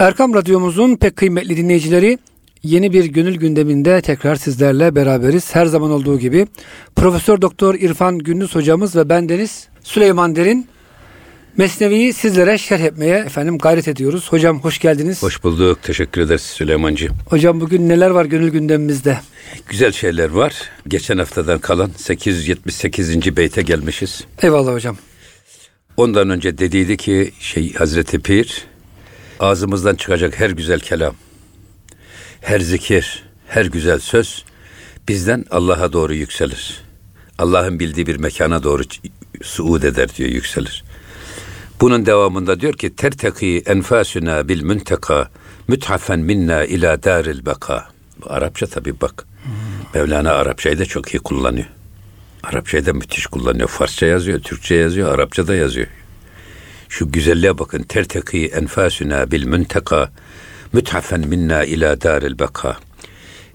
Erkam 0.00 0.34
Radyomuzun 0.34 0.96
pek 0.96 1.16
kıymetli 1.16 1.56
dinleyicileri 1.56 2.18
yeni 2.62 2.92
bir 2.92 3.04
gönül 3.04 3.36
gündeminde 3.36 4.00
tekrar 4.00 4.36
sizlerle 4.36 4.94
beraberiz. 4.94 5.54
Her 5.54 5.66
zaman 5.66 5.90
olduğu 5.90 6.18
gibi 6.18 6.46
Profesör 6.96 7.42
Doktor 7.42 7.74
İrfan 7.74 8.18
Gündüz 8.18 8.54
hocamız 8.54 8.96
ve 8.96 9.08
bendeniz 9.08 9.68
Süleyman 9.82 10.36
Derin 10.36 10.68
Mesnevi'yi 11.56 12.12
sizlere 12.12 12.58
şerh 12.58 12.80
etmeye 12.80 13.18
efendim 13.18 13.58
gayret 13.58 13.88
ediyoruz. 13.88 14.32
Hocam 14.32 14.60
hoş 14.60 14.78
geldiniz. 14.78 15.22
Hoş 15.22 15.44
bulduk. 15.44 15.82
Teşekkür 15.82 16.20
ederiz 16.20 16.42
Süleymancı. 16.42 17.08
Hocam 17.26 17.60
bugün 17.60 17.88
neler 17.88 18.10
var 18.10 18.24
gönül 18.24 18.50
gündemimizde? 18.50 19.18
Güzel 19.68 19.92
şeyler 19.92 20.30
var. 20.30 20.54
Geçen 20.88 21.18
haftadan 21.18 21.58
kalan 21.58 21.90
878. 21.96 23.36
beyte 23.36 23.62
gelmişiz. 23.62 24.24
Eyvallah 24.42 24.74
hocam. 24.74 24.96
Ondan 25.96 26.30
önce 26.30 26.58
dediydi 26.58 26.96
ki 26.96 27.32
şey 27.40 27.72
Hazreti 27.72 28.18
Pir 28.18 28.69
ağzımızdan 29.40 29.94
çıkacak 29.94 30.40
her 30.40 30.50
güzel 30.50 30.80
kelam, 30.80 31.14
her 32.40 32.60
zikir, 32.60 33.22
her 33.48 33.64
güzel 33.64 33.98
söz 33.98 34.44
bizden 35.08 35.44
Allah'a 35.50 35.92
doğru 35.92 36.14
yükselir. 36.14 36.82
Allah'ın 37.38 37.80
bildiği 37.80 38.06
bir 38.06 38.16
mekana 38.16 38.62
doğru 38.62 38.82
suud 39.42 39.82
eder 39.82 40.16
diyor, 40.16 40.30
yükselir. 40.30 40.84
Bunun 41.80 42.06
devamında 42.06 42.60
diyor 42.60 42.72
ki 42.74 42.96
terteki 42.96 43.62
enfasuna 43.66 44.48
bil 44.48 44.62
münteka 44.62 45.30
müthafen 45.68 46.20
minna 46.20 46.64
ila 46.64 47.02
daril 47.02 47.46
beka. 47.46 47.88
Arapça 48.26 48.66
tabi 48.66 49.00
bak. 49.00 49.26
Hmm. 49.42 49.52
Mevlana 49.94 50.32
Arapçayı 50.32 50.78
da 50.78 50.84
çok 50.84 51.14
iyi 51.14 51.18
kullanıyor. 51.18 51.66
Arapçayı 52.42 52.86
da 52.86 52.92
müthiş 52.92 53.26
kullanıyor. 53.26 53.68
Farsça 53.68 54.06
yazıyor, 54.06 54.40
Türkçe 54.40 54.74
yazıyor, 54.74 55.14
Arapça 55.14 55.46
da 55.46 55.54
yazıyor. 55.54 55.86
Şu 56.90 57.12
güzelliğe 57.12 57.58
bakın. 57.58 57.82
Terteki 57.82 58.46
enfasuna 58.46 59.30
bil 59.30 59.44
münteka 59.44 60.10
müthafen 60.72 61.20
minna 61.20 61.64
ila 61.64 62.00
daril 62.00 62.38
beka. 62.38 62.78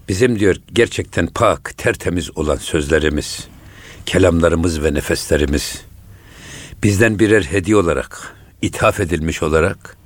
Bizim 0.08 0.38
diyor 0.38 0.56
gerçekten 0.72 1.26
pak, 1.26 1.78
tertemiz 1.78 2.38
olan 2.38 2.56
sözlerimiz, 2.56 3.48
kelamlarımız 4.06 4.84
ve 4.84 4.94
nefeslerimiz 4.94 5.82
bizden 6.82 7.18
birer 7.18 7.42
hediye 7.42 7.76
olarak, 7.76 8.34
ithaf 8.62 9.00
edilmiş 9.00 9.42
olarak 9.42 9.96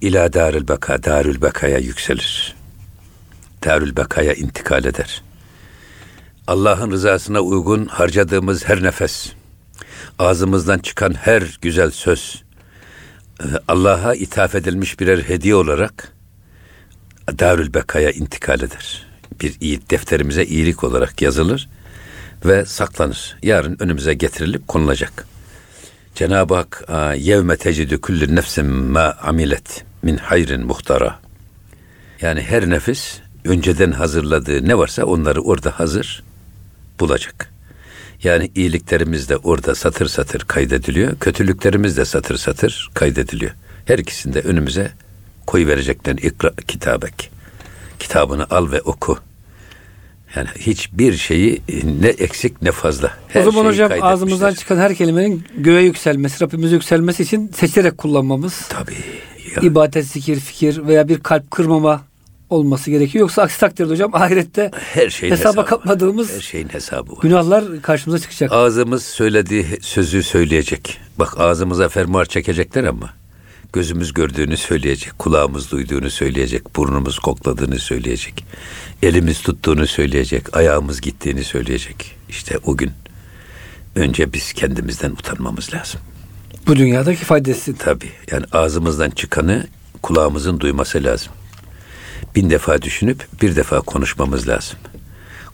ila 0.00 0.32
darül 0.32 0.68
beka, 0.68 1.02
darül 1.02 1.42
bekaya 1.42 1.78
yükselir. 1.78 2.56
Darül 3.64 3.96
bekaya 3.96 4.34
intikal 4.34 4.84
eder. 4.84 5.22
Allah'ın 6.46 6.90
rızasına 6.90 7.40
uygun 7.40 7.86
harcadığımız 7.86 8.68
her 8.68 8.82
nefes, 8.82 9.32
ağzımızdan 10.18 10.78
çıkan 10.78 11.14
her 11.14 11.58
güzel 11.62 11.90
söz, 11.90 12.42
Allah'a 13.68 14.14
ithaf 14.14 14.54
edilmiş 14.54 15.00
birer 15.00 15.18
hediye 15.18 15.54
olarak 15.54 16.12
Darül 17.38 17.74
Beka'ya 17.74 18.10
intikal 18.10 18.60
eder. 18.60 19.06
Bir 19.40 19.56
iyi 19.60 19.80
defterimize 19.90 20.44
iyilik 20.44 20.84
olarak 20.84 21.22
yazılır 21.22 21.68
ve 22.44 22.64
saklanır. 22.64 23.36
Yarın 23.42 23.76
önümüze 23.80 24.14
getirilip 24.14 24.68
konulacak. 24.68 25.26
Cenab-ı 26.14 26.54
Hak 26.54 26.88
yevme 27.16 27.56
tecidü 27.56 28.00
küllü 28.00 28.36
nefsin 28.36 28.66
ma 28.66 29.14
amilet 29.22 29.84
min 30.02 30.16
hayrin 30.16 30.66
muhtara. 30.66 31.18
Yani 32.20 32.40
her 32.40 32.70
nefis 32.70 33.20
önceden 33.44 33.92
hazırladığı 33.92 34.68
ne 34.68 34.78
varsa 34.78 35.04
onları 35.04 35.42
orada 35.42 35.70
hazır 35.70 36.22
bulacak. 37.00 37.52
Yani 38.22 38.50
iyiliklerimiz 38.54 39.28
de 39.28 39.36
orada 39.36 39.74
satır 39.74 40.08
satır 40.08 40.40
kaydediliyor. 40.40 41.18
Kötülüklerimiz 41.18 41.96
de 41.96 42.04
satır 42.04 42.36
satır 42.36 42.90
kaydediliyor. 42.94 43.52
Her 43.84 43.98
ikisinde 43.98 44.40
önümüze 44.40 44.92
koy 45.46 45.66
verecekler 45.66 46.14
ikra 46.14 46.52
kitabek. 46.68 47.30
Kitabını 47.98 48.46
al 48.50 48.72
ve 48.72 48.80
oku. 48.80 49.18
Yani 50.36 50.48
hiçbir 50.58 51.16
şeyi 51.16 51.62
ne 52.00 52.08
eksik 52.08 52.62
ne 52.62 52.72
fazla. 52.72 53.10
Her 53.28 53.40
o 53.40 53.50
zaman 53.50 53.64
hocam 53.64 53.92
ağzımızdan 54.00 54.54
çıkan 54.54 54.76
her 54.76 54.94
kelimenin 54.94 55.44
göğe 55.56 55.82
yükselmesi, 55.82 56.44
Rabbimize 56.44 56.74
yükselmesi 56.74 57.22
için 57.22 57.50
seçerek 57.56 57.98
kullanmamız. 57.98 58.68
Tabii. 58.68 58.96
Ya. 59.56 59.62
İbadet, 59.62 60.06
zikir, 60.06 60.40
fikir 60.40 60.86
veya 60.86 61.08
bir 61.08 61.20
kalp 61.20 61.50
kırmama 61.50 62.02
olması 62.50 62.90
gerekiyor. 62.90 63.20
Yoksa 63.20 63.42
aksi 63.42 63.60
takdirde 63.60 63.90
hocam 63.90 64.14
ahirette 64.14 64.70
her 64.94 65.10
şeyin 65.10 65.32
hesaba 65.32 65.50
hesabı, 65.50 65.66
katmadığımız 65.66 66.32
her 66.32 66.40
şeyin 66.40 66.68
hesabı 66.68 67.12
var. 67.12 67.18
günahlar 67.22 67.82
karşımıza 67.82 68.22
çıkacak. 68.22 68.52
Ağzımız 68.52 69.04
söylediği 69.04 69.66
sözü 69.80 70.22
söyleyecek. 70.22 70.98
Bak 71.18 71.40
ağzımıza 71.40 71.88
fermuar 71.88 72.24
çekecekler 72.24 72.84
ama 72.84 73.10
gözümüz 73.72 74.14
gördüğünü 74.14 74.56
söyleyecek, 74.56 75.18
kulağımız 75.18 75.70
duyduğunu 75.70 76.10
söyleyecek, 76.10 76.76
burnumuz 76.76 77.18
kokladığını 77.18 77.78
söyleyecek, 77.78 78.44
elimiz 79.02 79.40
tuttuğunu 79.40 79.86
söyleyecek, 79.86 80.56
ayağımız 80.56 81.00
gittiğini 81.00 81.44
söyleyecek. 81.44 82.16
İşte 82.28 82.58
o 82.64 82.76
gün 82.76 82.90
önce 83.96 84.32
biz 84.32 84.52
kendimizden 84.52 85.10
utanmamız 85.10 85.74
lazım. 85.74 86.00
Bu 86.66 86.76
dünyadaki 86.76 87.24
faydası. 87.24 87.76
Tabii. 87.76 88.10
Yani 88.30 88.44
ağzımızdan 88.52 89.10
çıkanı 89.10 89.66
kulağımızın 90.02 90.60
duyması 90.60 91.04
lazım. 91.04 91.32
Bin 92.36 92.50
defa 92.50 92.82
düşünüp 92.82 93.26
bir 93.42 93.56
defa 93.56 93.80
konuşmamız 93.80 94.48
lazım. 94.48 94.78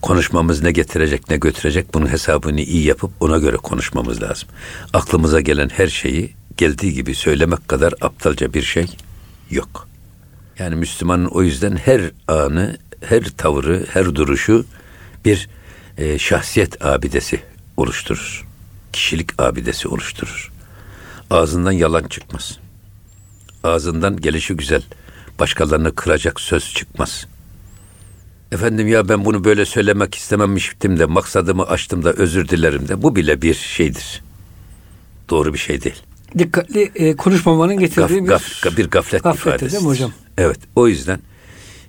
Konuşmamız 0.03 0.63
ne 0.63 0.73
getirecek 0.73 1.31
ne 1.31 1.37
götürecek 1.37 1.95
bunun 1.95 2.07
hesabını 2.07 2.61
iyi 2.61 2.85
yapıp 2.85 3.11
ona 3.21 3.39
göre 3.39 3.57
konuşmamız 3.57 4.23
lazım. 4.23 4.49
Aklımıza 4.93 5.41
gelen 5.41 5.69
her 5.69 5.89
şeyi 5.89 6.35
geldiği 6.57 6.93
gibi 6.93 7.15
söylemek 7.15 7.69
kadar 7.69 7.95
aptalca 8.01 8.55
bir 8.55 8.63
şey 8.63 8.87
yok. 9.51 9.89
Yani 10.59 10.75
Müslümanın 10.75 11.27
o 11.27 11.43
yüzden 11.43 11.77
her 11.77 12.11
anı, 12.29 12.79
her 13.01 13.25
tavrı, 13.25 13.87
her 13.93 14.15
duruşu 14.15 14.67
bir 15.25 15.49
e, 15.99 16.19
şahsiyet 16.19 16.85
abidesi 16.85 17.41
oluşturur. 17.77 18.47
Kişilik 18.93 19.41
abidesi 19.41 19.89
oluşturur. 19.89 20.53
Ağzından 21.31 21.73
yalan 21.73 22.03
çıkmaz. 22.03 22.59
Ağzından 23.65 24.17
gelişi 24.17 24.55
güzel, 24.55 24.83
başkalarını 25.39 25.95
kıracak 25.95 26.41
söz 26.41 26.75
çıkmaz. 26.75 27.27
Efendim 28.53 28.89
ya 28.89 29.09
ben 29.09 29.25
bunu 29.25 29.45
böyle 29.45 29.65
söylemek 29.65 30.15
istememiştim 30.15 30.99
de 30.99 31.05
maksadımı 31.05 31.67
açtım 31.67 32.05
da 32.05 32.13
özür 32.13 32.49
dilerim 32.49 32.89
de 32.89 33.03
bu 33.03 33.17
bile 33.17 33.43
bir 33.43 33.55
şeydir. 33.55 34.23
Doğru 35.31 35.55
bir 35.55 35.59
şey 35.59 35.83
değil 35.83 36.03
dikkatli 36.39 36.91
e, 36.95 37.17
konuşmamanın 37.17 37.79
getirdiği 37.79 38.21
gaf, 38.25 38.63
gaf, 38.63 38.77
bir 38.77 38.91
gaflet 38.91 39.27
ifadesi. 39.27 39.73
değil 39.73 39.83
mi 39.83 39.89
hocam? 39.89 40.13
Evet. 40.39 40.59
O 40.77 40.89
yüzden 40.89 41.21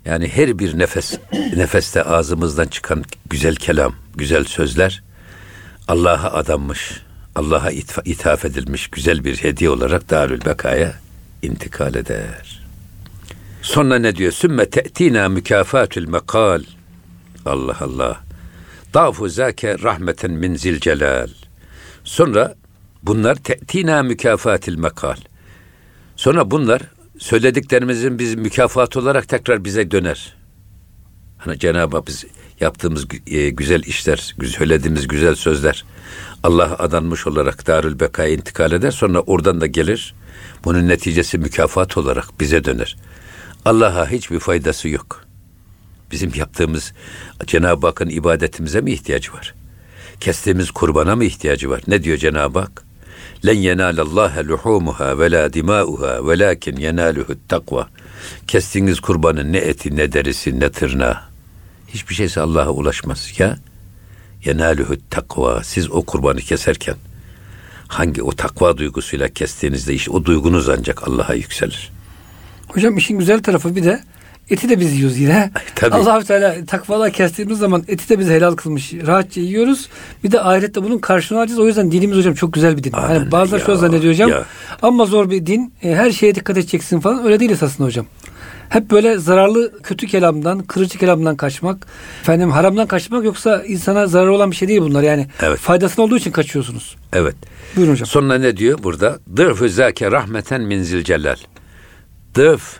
yani 0.05 0.27
her 0.27 0.59
bir 0.59 0.79
nefes 0.79 1.19
nefeste 1.55 2.03
ağzımızdan 2.03 2.67
çıkan 2.67 3.03
güzel 3.29 3.55
kelam, 3.55 3.95
güzel 4.15 4.43
sözler 4.43 5.03
Allah'a 5.87 6.33
adanmış, 6.33 7.01
Allah'a 7.35 7.71
ithaf 8.05 8.45
edilmiş 8.45 8.87
güzel 8.87 9.23
bir 9.23 9.35
hediye 9.35 9.69
olarak 9.69 10.09
Darül 10.09 10.45
Beka'ya 10.45 10.93
intikal 11.41 11.95
eder. 11.95 12.56
Sonra 13.67 13.99
ne 13.99 14.15
diyor? 14.15 14.31
Sümme 14.31 14.69
te'tina 14.69 15.29
mükafatül 15.29 16.07
mekal. 16.07 16.63
Allah 17.45 17.77
Allah. 17.79 18.19
Dafu 18.93 19.29
zâke 19.29 19.79
rahmeten 19.79 20.31
min 20.31 20.55
zilcelal. 20.55 21.29
Sonra 22.03 22.55
Bunlar 23.03 23.35
te'tina 23.35 24.03
mükafatil 24.03 24.77
mekal. 24.77 25.17
Sonra 26.15 26.51
bunlar 26.51 26.81
söylediklerimizin 27.17 28.19
biz 28.19 28.35
mükafat 28.35 28.97
olarak 28.97 29.29
tekrar 29.29 29.65
bize 29.65 29.91
döner. 29.91 30.35
Hani 31.37 31.59
Cenab-ı 31.59 31.97
Hak 31.97 32.07
biz 32.07 32.25
yaptığımız 32.59 33.07
e, 33.27 33.49
güzel 33.49 33.83
işler, 33.83 34.35
söylediğimiz 34.45 35.07
güzel 35.07 35.35
sözler 35.35 35.85
Allah'a 36.43 36.83
adanmış 36.83 37.27
olarak 37.27 37.67
Darül 37.67 37.99
Beka'ya 37.99 38.29
intikal 38.29 38.71
eder. 38.71 38.91
Sonra 38.91 39.19
oradan 39.19 39.61
da 39.61 39.65
gelir. 39.65 40.13
Bunun 40.65 40.87
neticesi 40.87 41.37
mükafat 41.37 41.97
olarak 41.97 42.39
bize 42.39 42.63
döner. 42.63 42.97
Allah'a 43.67 44.11
hiçbir 44.11 44.39
faydası 44.39 44.89
yok. 44.89 45.25
Bizim 46.11 46.31
yaptığımız 46.35 46.93
Cenab-ı 47.47 47.87
Hakk'ın 47.87 48.09
ibadetimize 48.09 48.81
mi 48.81 48.91
ihtiyacı 48.91 49.33
var? 49.33 49.53
Kestiğimiz 50.19 50.71
kurbana 50.71 51.15
mı 51.15 51.25
ihtiyacı 51.25 51.69
var? 51.69 51.81
Ne 51.87 52.03
diyor 52.03 52.17
Cenab-ı 52.17 52.59
Hak? 52.59 52.83
Len 53.45 53.53
yenalallaha 53.53 54.47
luhumuha 54.47 55.19
ve 55.19 55.31
la 55.31 55.53
dimauha 55.53 56.27
velakin 56.27 56.77
yenaluhu 56.77 57.35
takva. 57.47 57.89
Kestiğiniz 58.47 58.99
kurbanın 58.99 59.53
ne 59.53 59.57
eti 59.57 59.95
ne 59.95 60.11
derisi 60.11 60.59
ne 60.59 60.71
tırnağı. 60.71 61.17
Hiçbir 61.87 62.15
şeyse 62.15 62.41
Allah'a 62.41 62.69
ulaşmaz 62.69 63.33
ya. 63.37 63.57
Yenaluhu 64.45 64.95
takva. 65.09 65.63
Siz 65.63 65.91
o 65.91 66.01
kurbanı 66.01 66.39
keserken 66.39 66.95
hangi 67.87 68.23
o 68.23 68.31
takva 68.31 68.77
duygusuyla 68.77 69.27
kestiğinizde 69.27 69.93
işte 69.93 70.11
o 70.11 70.25
duygunuz 70.25 70.69
ancak 70.69 71.07
Allah'a 71.07 71.33
yükselir. 71.33 71.96
Hocam 72.67 72.97
işin 72.97 73.19
güzel 73.19 73.43
tarafı 73.43 73.75
bir 73.75 73.83
de 73.83 73.99
eti 74.49 74.69
de 74.69 74.79
biz 74.79 74.93
yiyoruz 74.93 75.17
yine. 75.17 75.51
Tabii. 75.75 75.95
allah 75.95 76.23
Teala 76.23 76.55
takvalar 76.65 77.11
kestiğimiz 77.11 77.57
zaman 77.59 77.83
eti 77.87 78.09
de 78.09 78.19
biz 78.19 78.29
helal 78.29 78.55
kılmış. 78.55 78.93
Rahatça 78.93 79.41
yiyoruz. 79.41 79.89
Bir 80.23 80.31
de 80.31 80.41
ahirette 80.41 80.83
bunun 80.83 80.97
karşılığını 80.97 81.41
alacağız. 81.41 81.59
O 81.59 81.67
yüzden 81.67 81.91
dinimiz 81.91 82.17
hocam 82.17 82.33
çok 82.33 82.53
güzel 82.53 82.77
bir 82.77 82.83
din. 82.83 82.91
Aman 82.93 83.13
Yani 83.13 83.31
bazıları 83.31 83.59
ya, 83.61 83.65
şöyle 83.65 83.79
zannediyor 83.79 84.13
hocam. 84.13 84.29
ya. 84.29 84.45
Ama 84.81 85.05
zor 85.05 85.29
bir 85.29 85.45
din. 85.45 85.73
E, 85.83 85.95
her 85.95 86.11
şeye 86.11 86.35
dikkat 86.35 86.57
edeceksin 86.57 86.99
falan. 86.99 87.25
Öyle 87.25 87.39
değil 87.39 87.51
esasında 87.51 87.87
hocam. 87.87 88.05
Hep 88.69 88.91
böyle 88.91 89.17
zararlı 89.17 89.81
kötü 89.83 90.07
kelamdan, 90.07 90.59
kırıcı 90.59 90.99
kelamdan 90.99 91.35
kaçmak, 91.35 91.87
efendim 92.21 92.51
haramdan 92.51 92.87
kaçmak 92.87 93.23
yoksa 93.25 93.63
insana 93.67 94.07
zararı 94.07 94.33
olan 94.33 94.51
bir 94.51 94.55
şey 94.55 94.67
değil 94.67 94.81
bunlar. 94.81 95.03
Yani 95.03 95.27
Evet. 95.41 95.59
faydasını 95.59 96.05
olduğu 96.05 96.17
için 96.17 96.31
kaçıyorsunuz. 96.31 96.95
Evet. 97.13 97.35
Buyurun 97.75 97.91
hocam. 97.91 98.05
Sonra 98.07 98.37
ne 98.37 98.57
diyor 98.57 98.79
burada? 98.83 99.19
Dırfü 99.37 99.69
zâke 99.69 100.11
rahmeten 100.11 100.61
min 100.61 100.83
zilcelal. 100.83 101.35
Dıf, 102.35 102.79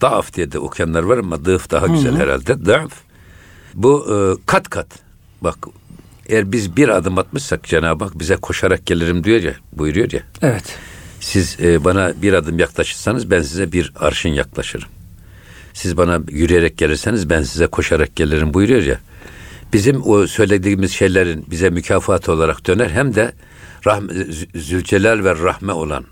daaf 0.00 0.34
diye 0.34 0.52
de 0.52 0.58
okuyanlar 0.58 1.02
var 1.02 1.18
ama 1.18 1.44
dıf 1.44 1.70
daha 1.70 1.86
güzel 1.86 2.16
herhalde. 2.16 2.64
Dıf. 2.66 2.92
Bu 3.74 4.06
e, 4.14 4.16
kat 4.46 4.70
kat. 4.70 4.86
Bak 5.40 5.56
eğer 6.26 6.52
biz 6.52 6.76
bir 6.76 6.88
adım 6.88 7.18
atmışsak 7.18 7.64
Cenab-ı 7.64 8.04
Hak 8.04 8.18
bize 8.18 8.36
koşarak 8.36 8.86
gelirim 8.86 9.24
diyor 9.24 9.42
ya, 9.42 9.54
buyuruyor 9.72 10.12
ya. 10.12 10.20
Evet. 10.42 10.78
Siz 11.20 11.56
e, 11.60 11.84
bana 11.84 12.22
bir 12.22 12.32
adım 12.32 12.58
yaklaşırsanız 12.58 13.30
ben 13.30 13.42
size 13.42 13.72
bir 13.72 13.92
arşın 13.96 14.28
yaklaşırım. 14.28 14.88
Siz 15.74 15.96
bana 15.96 16.20
yürüyerek 16.28 16.78
gelirseniz 16.78 17.30
ben 17.30 17.42
size 17.42 17.66
koşarak 17.66 18.16
gelirim 18.16 18.54
buyuruyor 18.54 18.82
ya. 18.82 19.00
Bizim 19.72 20.06
o 20.06 20.26
söylediğimiz 20.26 20.92
şeylerin 20.92 21.46
bize 21.50 21.70
mükafatı 21.70 22.32
olarak 22.32 22.66
döner 22.66 22.90
hem 22.90 23.14
de 23.14 23.32
rahme, 23.86 24.12
Zü- 24.12 24.58
Zülcelal 24.58 25.24
ve 25.24 25.34
rahme 25.34 25.72
olan 25.72 26.04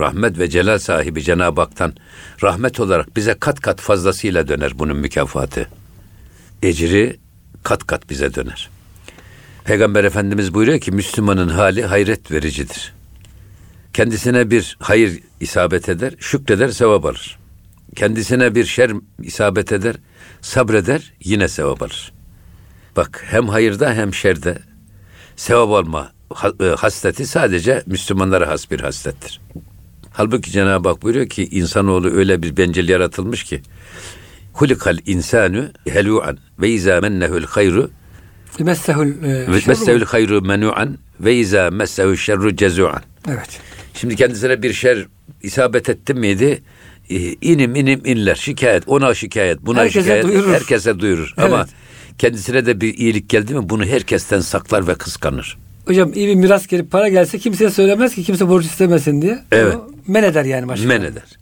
rahmet 0.00 0.38
ve 0.38 0.50
celal 0.50 0.78
sahibi 0.78 1.22
Cenab-ı 1.22 1.60
Hak'tan 1.60 1.94
rahmet 2.42 2.80
olarak 2.80 3.16
bize 3.16 3.34
kat 3.34 3.60
kat 3.60 3.80
fazlasıyla 3.80 4.48
döner 4.48 4.78
bunun 4.78 4.96
mükafatı. 4.96 5.68
Ecri 6.62 7.16
kat 7.62 7.86
kat 7.86 8.10
bize 8.10 8.34
döner. 8.34 8.70
Peygamber 9.64 10.04
Efendimiz 10.04 10.54
buyuruyor 10.54 10.80
ki 10.80 10.92
Müslümanın 10.92 11.48
hali 11.48 11.84
hayret 11.84 12.30
vericidir. 12.30 12.92
Kendisine 13.92 14.50
bir 14.50 14.76
hayır 14.80 15.20
isabet 15.40 15.88
eder, 15.88 16.14
şükreder, 16.18 16.68
sevap 16.68 17.04
alır. 17.04 17.38
Kendisine 17.96 18.54
bir 18.54 18.64
şer 18.64 18.90
isabet 19.22 19.72
eder, 19.72 19.96
sabreder, 20.40 21.12
yine 21.24 21.48
sevap 21.48 21.82
alır. 21.82 22.12
Bak 22.96 23.24
hem 23.26 23.48
hayırda 23.48 23.94
hem 23.94 24.14
şerde 24.14 24.58
sevap 25.36 25.70
alma 25.70 26.12
e, 26.60 26.64
hasleti 26.64 27.26
sadece 27.26 27.82
Müslümanlara 27.86 28.48
has 28.48 28.70
bir 28.70 28.80
haslettir. 28.80 29.40
Halbuki 30.10 30.50
Cenab-ı 30.50 30.88
Hak 30.88 31.02
buyuruyor 31.02 31.28
ki 31.28 31.48
insanoğlu 31.50 32.10
öyle 32.10 32.42
bir 32.42 32.56
bencil 32.56 32.88
yaratılmış 32.88 33.44
ki 33.44 33.62
Hulikal 34.52 34.98
insanu 35.06 35.64
helu'an 35.88 36.38
ve 36.60 36.70
izâ 36.70 37.00
mennehul 37.00 37.44
hayru 37.44 37.90
Messehul 38.58 39.06
e, 39.24 39.46
messehul 39.66 40.04
hayru 40.04 40.42
menu'an 40.42 40.98
ve 41.20 41.36
izâ 41.36 41.70
messehu 41.70 42.16
şerru 42.16 42.56
cezu'an. 42.56 43.02
Evet. 43.28 43.60
Şimdi 43.94 44.16
kendisine 44.16 44.62
bir 44.62 44.72
şer 44.72 45.06
isabet 45.42 45.88
etti 45.88 46.14
miydi? 46.14 46.62
e, 47.10 47.34
inim 47.40 47.74
inim 47.74 48.00
inler. 48.04 48.34
Şikayet, 48.34 48.82
ona 48.86 49.14
şikayet, 49.14 49.66
buna 49.66 49.80
Herkese 49.80 50.00
şikayet. 50.00 50.24
duyurur. 50.24 50.52
Herkese 50.52 50.98
duyurur. 51.00 51.34
Evet. 51.38 51.52
Ama 51.52 51.66
kendisine 52.18 52.66
de 52.66 52.80
bir 52.80 52.94
iyilik 52.94 53.28
geldi 53.28 53.54
mi 53.54 53.68
bunu 53.68 53.84
herkesten 53.84 54.40
saklar 54.40 54.86
ve 54.88 54.94
kıskanır. 54.94 55.58
Hocam 55.90 56.12
iyi 56.14 56.28
bir 56.28 56.34
miras 56.34 56.66
gelip 56.66 56.90
para 56.90 57.08
gelse 57.08 57.38
kimseye 57.38 57.70
söylemez 57.70 58.14
ki 58.14 58.22
kimse 58.22 58.48
borç 58.48 58.64
istemesin 58.64 59.22
diye. 59.22 59.44
Evet. 59.52 59.74
Onu 59.74 59.90
Men 60.06 60.22
eder 60.22 60.44
yani 60.44 60.68
başka. 60.68 60.86
Men 60.86 61.02
eder. 61.02 61.38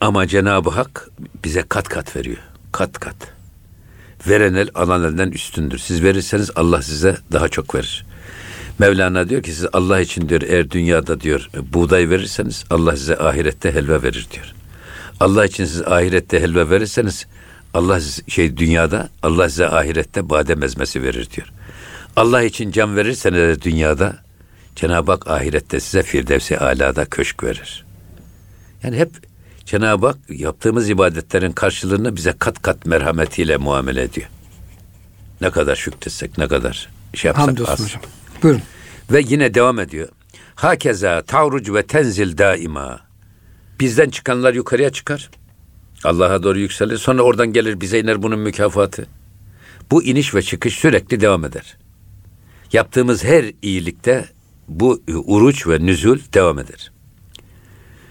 Ama 0.00 0.26
Cenab-ı 0.26 0.70
Hak 0.70 1.08
bize 1.44 1.62
kat 1.68 1.88
kat 1.88 2.16
veriyor. 2.16 2.36
Kat 2.72 2.98
kat. 2.98 3.16
Veren 4.28 4.54
el 4.54 4.68
alan 4.74 5.04
elden 5.04 5.30
üstündür. 5.30 5.78
Siz 5.78 6.02
verirseniz 6.02 6.50
Allah 6.56 6.82
size 6.82 7.16
daha 7.32 7.48
çok 7.48 7.74
verir. 7.74 8.04
Mevlana 8.78 9.28
diyor 9.28 9.42
ki 9.42 9.52
siz 9.52 9.66
Allah 9.72 10.00
için 10.00 10.28
diyor 10.28 10.42
eğer 10.42 10.70
dünyada 10.70 11.20
diyor 11.20 11.50
buğday 11.72 12.10
verirseniz 12.10 12.64
Allah 12.70 12.96
size 12.96 13.18
ahirette 13.18 13.74
helva 13.74 14.02
verir 14.02 14.28
diyor. 14.32 14.54
Allah 15.20 15.44
için 15.46 15.64
siz 15.64 15.82
ahirette 15.82 16.40
helva 16.40 16.70
verirseniz 16.70 17.26
Allah 17.74 18.00
şey 18.28 18.56
dünyada 18.56 19.08
Allah 19.22 19.48
size 19.48 19.68
ahirette 19.68 20.30
badem 20.30 20.62
ezmesi 20.62 21.02
verir 21.02 21.28
diyor. 21.36 21.52
Allah 22.16 22.42
için 22.42 22.70
can 22.70 22.96
verirseniz 22.96 23.62
dünyada 23.62 24.18
Cenab-ı 24.76 25.12
Hak 25.12 25.26
ahirette 25.30 25.80
size 25.80 26.02
Firdevs-i 26.02 26.58
Ala'da 26.58 27.04
köşk 27.04 27.44
verir. 27.44 27.84
Yani 28.82 28.96
hep 28.96 29.10
Cenab-ı 29.64 30.06
Hak 30.06 30.18
yaptığımız 30.28 30.90
ibadetlerin 30.90 31.52
karşılığını 31.52 32.16
bize 32.16 32.34
kat 32.38 32.62
kat 32.62 32.86
merhametiyle 32.86 33.56
muamele 33.56 34.02
ediyor. 34.02 34.26
Ne 35.40 35.50
kadar 35.50 35.76
şükretsek, 35.76 36.38
ne 36.38 36.48
kadar 36.48 36.88
şey 37.14 37.28
yapsak 37.28 37.48
Hamdolsun 37.48 37.72
az. 37.72 37.80
hocam. 37.80 38.02
Buyurun. 38.42 38.62
Ve 39.12 39.22
yine 39.28 39.54
devam 39.54 39.80
ediyor. 39.80 40.08
Hakeza 40.54 41.22
tavruc 41.22 41.74
ve 41.74 41.86
tenzil 41.86 42.38
daima. 42.38 43.00
Bizden 43.80 44.10
çıkanlar 44.10 44.54
yukarıya 44.54 44.90
çıkar. 44.90 45.30
Allah'a 46.04 46.42
doğru 46.42 46.58
yükselir. 46.58 46.98
Sonra 46.98 47.22
oradan 47.22 47.52
gelir 47.52 47.80
bize 47.80 48.00
iner 48.00 48.22
bunun 48.22 48.38
mükafatı. 48.38 49.06
Bu 49.90 50.02
iniş 50.02 50.34
ve 50.34 50.42
çıkış 50.42 50.74
sürekli 50.74 51.20
devam 51.20 51.44
eder. 51.44 51.76
Yaptığımız 52.72 53.24
her 53.24 53.52
iyilikte 53.62 54.28
bu 54.68 55.02
uruç 55.08 55.66
ve 55.66 55.86
nüzul 55.86 56.18
devam 56.34 56.58
eder. 56.58 56.92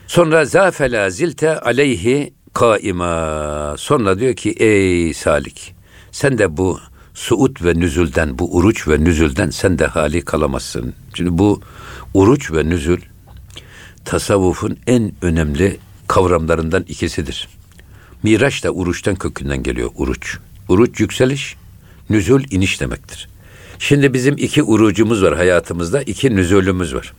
Sonra 0.07 0.45
zafela 0.45 1.09
zilte 1.09 1.59
aleyhi 1.59 2.33
kaima. 2.53 3.75
Sonra 3.77 4.19
diyor 4.19 4.33
ki 4.33 4.50
ey 4.51 5.13
salik 5.13 5.75
sen 6.11 6.38
de 6.38 6.57
bu 6.57 6.79
suud 7.13 7.65
ve 7.65 7.79
nüzulden 7.79 8.39
bu 8.39 8.56
uruç 8.56 8.88
ve 8.88 9.03
nüzulden 9.03 9.50
sen 9.50 9.79
de 9.79 9.85
hali 9.85 10.21
kalamazsın. 10.21 10.94
Şimdi 11.13 11.38
bu 11.38 11.61
uruç 12.13 12.51
ve 12.51 12.69
nüzul 12.69 13.00
tasavvufun 14.06 14.77
en 14.88 15.11
önemli 15.21 15.77
kavramlarından 16.07 16.83
ikisidir. 16.88 17.47
Miraç 18.23 18.63
da 18.63 18.71
uruçtan 18.71 19.15
kökünden 19.15 19.63
geliyor 19.63 19.89
uruç. 19.95 20.38
Uruç 20.69 21.00
yükseliş, 21.00 21.56
nüzul 22.09 22.41
iniş 22.51 22.81
demektir. 22.81 23.29
Şimdi 23.79 24.13
bizim 24.13 24.37
iki 24.37 24.63
urucumuz 24.63 25.23
var 25.23 25.35
hayatımızda, 25.35 26.01
iki 26.01 26.35
nüzulümüz 26.35 26.95
var. 26.95 27.13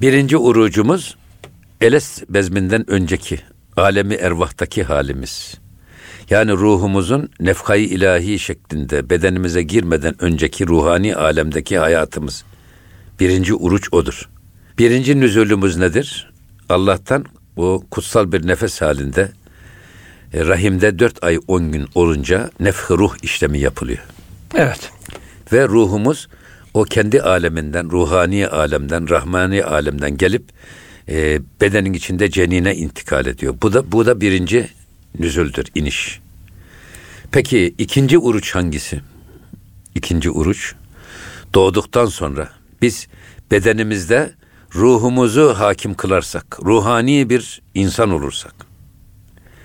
Birinci 0.00 0.36
urucumuz 0.36 1.16
Eles 1.80 2.22
bezminden 2.28 2.90
önceki 2.90 3.40
alemi 3.76 4.14
ervahtaki 4.14 4.84
halimiz. 4.84 5.54
Yani 6.30 6.52
ruhumuzun 6.52 7.30
nefkayı 7.40 7.86
ilahi 7.86 8.38
şeklinde 8.38 9.10
bedenimize 9.10 9.62
girmeden 9.62 10.14
önceki 10.22 10.66
ruhani 10.66 11.16
alemdeki 11.16 11.78
hayatımız. 11.78 12.44
Birinci 13.20 13.54
uruç 13.54 13.88
odur. 13.92 14.28
Birinci 14.78 15.20
nüzulümüz 15.20 15.76
nedir? 15.76 16.30
Allah'tan 16.68 17.24
o 17.56 17.82
kutsal 17.90 18.32
bir 18.32 18.46
nefes 18.46 18.82
halinde 18.82 19.32
e, 20.34 20.46
rahimde 20.46 20.98
dört 20.98 21.24
ay 21.24 21.38
on 21.48 21.72
gün 21.72 21.86
olunca 21.94 22.50
nefh 22.60 22.90
ruh 22.90 23.14
işlemi 23.22 23.58
yapılıyor. 23.58 24.04
Evet. 24.54 24.90
Ve 25.52 25.68
ruhumuz 25.68 26.28
o 26.74 26.84
kendi 26.84 27.22
aleminden, 27.22 27.90
ruhani 27.90 28.48
alemden, 28.48 29.08
rahmani 29.08 29.64
alemden 29.64 30.16
gelip 30.16 30.44
e, 31.08 31.40
bedenin 31.60 31.92
içinde 31.92 32.30
cenine 32.30 32.74
intikal 32.74 33.26
ediyor. 33.26 33.54
Bu 33.62 33.72
da 33.72 33.92
bu 33.92 34.06
da 34.06 34.20
birinci 34.20 34.68
nüzuldür, 35.18 35.66
iniş. 35.74 36.20
Peki 37.32 37.74
ikinci 37.78 38.18
uruç 38.18 38.54
hangisi? 38.54 39.00
İkinci 39.94 40.30
uruç 40.30 40.74
doğduktan 41.54 42.06
sonra 42.06 42.50
biz 42.82 43.08
bedenimizde 43.50 44.34
ruhumuzu 44.74 45.54
hakim 45.58 45.94
kılarsak, 45.94 46.58
ruhani 46.64 47.30
bir 47.30 47.62
insan 47.74 48.10
olursak, 48.10 48.54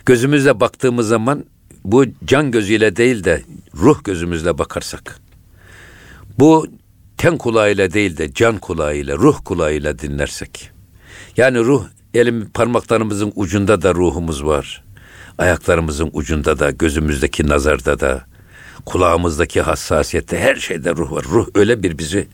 gözümüzle 0.06 0.60
baktığımız 0.60 1.08
zaman 1.08 1.46
bu 1.84 2.06
can 2.26 2.52
gözüyle 2.52 2.96
değil 2.96 3.24
de 3.24 3.42
ruh 3.74 4.04
gözümüzle 4.04 4.58
bakarsak, 4.58 5.20
bu 6.40 6.68
ten 7.18 7.38
kulağıyla 7.38 7.94
değil 7.94 8.18
de 8.18 8.34
can 8.34 8.58
kulağıyla, 8.58 9.18
ruh 9.18 9.40
kulağıyla 9.46 10.00
dinlersek, 10.00 10.72
yani 11.38 11.60
ruh 11.60 11.86
elim 12.14 12.50
parmaklarımızın 12.50 13.34
ucunda 13.36 13.82
da 13.82 13.96
ruhumuz 13.96 14.46
var. 14.46 14.84
Ayaklarımızın 15.38 16.10
ucunda 16.14 16.60
da, 16.60 16.72
gözümüzdeki 16.72 17.48
nazarda 17.48 18.00
da, 18.00 18.26
kulağımızdaki 18.86 19.62
hassasiyette 19.62 20.40
her 20.40 20.56
şeyde 20.56 20.92
ruh 20.92 21.12
var. 21.12 21.26
Ruh 21.30 21.48
öyle 21.56 21.84
bir 21.84 21.98
bizi 21.98 22.28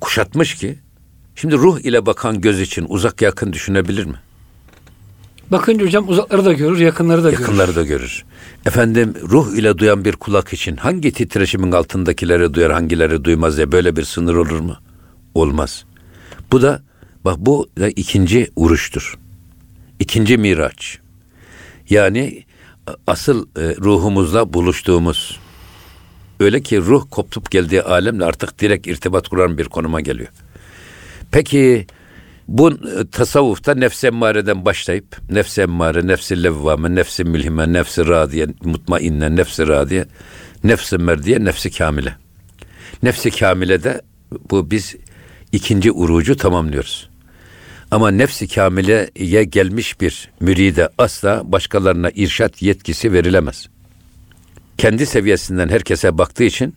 kuşatmış 0.00 0.54
ki 0.54 0.78
şimdi 1.34 1.54
ruh 1.54 1.80
ile 1.80 2.06
bakan 2.06 2.40
göz 2.40 2.60
için 2.60 2.86
uzak 2.88 3.22
yakın 3.22 3.52
düşünebilir 3.52 4.04
mi? 4.04 4.16
Bakınca 5.50 5.86
hocam 5.86 6.08
uzakları 6.08 6.44
da 6.44 6.52
görür, 6.52 6.78
yakınları 6.78 7.24
da 7.24 7.30
görür. 7.30 7.42
Yakınları 7.42 7.76
da 7.76 7.82
görür. 7.82 8.24
Efendim 8.66 9.14
ruh 9.22 9.56
ile 9.56 9.78
duyan 9.78 10.04
bir 10.04 10.12
kulak 10.12 10.52
için 10.52 10.76
hangi 10.76 11.12
titreşimin 11.12 11.72
altındakileri 11.72 12.54
duyar, 12.54 12.72
hangileri 12.72 13.24
duymaz 13.24 13.56
diye 13.56 13.72
böyle 13.72 13.96
bir 13.96 14.04
sınır 14.04 14.34
olur 14.34 14.60
mu? 14.60 14.76
Olmaz. 15.34 15.84
Bu 16.52 16.62
da 16.62 16.82
bak 17.24 17.36
bu 17.38 17.68
da 17.78 17.88
ikinci 17.88 18.50
vuruştur. 18.56 19.18
İkinci 20.00 20.38
miraç. 20.38 20.98
Yani 21.90 22.44
asıl 23.06 23.46
e, 23.46 23.76
ruhumuzla 23.76 24.52
buluştuğumuz 24.52 25.40
öyle 26.40 26.62
ki 26.62 26.78
ruh 26.78 27.04
koptup 27.10 27.50
geldiği 27.50 27.82
alemle 27.82 28.24
artık 28.24 28.58
direkt 28.58 28.86
irtibat 28.86 29.28
kuran 29.28 29.58
bir 29.58 29.64
konuma 29.64 30.00
geliyor. 30.00 30.28
Peki 31.30 31.86
bu 32.48 32.70
e, 32.70 33.10
tasavvufta 33.12 33.74
nefs 33.74 34.04
emmareden 34.04 34.64
başlayıp 34.64 35.16
nefs 35.30 35.58
emmare, 35.58 36.06
nefsi 36.06 36.42
levvame, 36.42 36.94
nefsi 36.94 37.24
mülhime, 37.24 37.72
nefsi 37.72 38.08
radiye, 38.08 38.46
mutmainne, 38.64 39.36
nefsi 39.36 39.68
radiye, 39.68 40.06
nefsi 40.64 40.98
merdiye, 40.98 41.44
nefsi 41.44 41.70
kamile. 41.70 42.16
Nefsi 43.02 43.30
kamile 43.30 43.84
de 43.84 44.02
bu 44.50 44.70
biz 44.70 44.96
ikinci 45.52 45.92
urucu 45.92 46.36
tamamlıyoruz. 46.36 47.10
Ama 47.90 48.10
nefsi 48.10 48.48
kamileye 48.48 49.44
gelmiş 49.44 50.00
bir 50.00 50.30
müride 50.40 50.88
asla 50.98 51.42
başkalarına 51.44 52.10
irşat 52.14 52.62
yetkisi 52.62 53.12
verilemez. 53.12 53.68
Kendi 54.78 55.06
seviyesinden 55.06 55.68
herkese 55.68 56.18
baktığı 56.18 56.44
için 56.44 56.74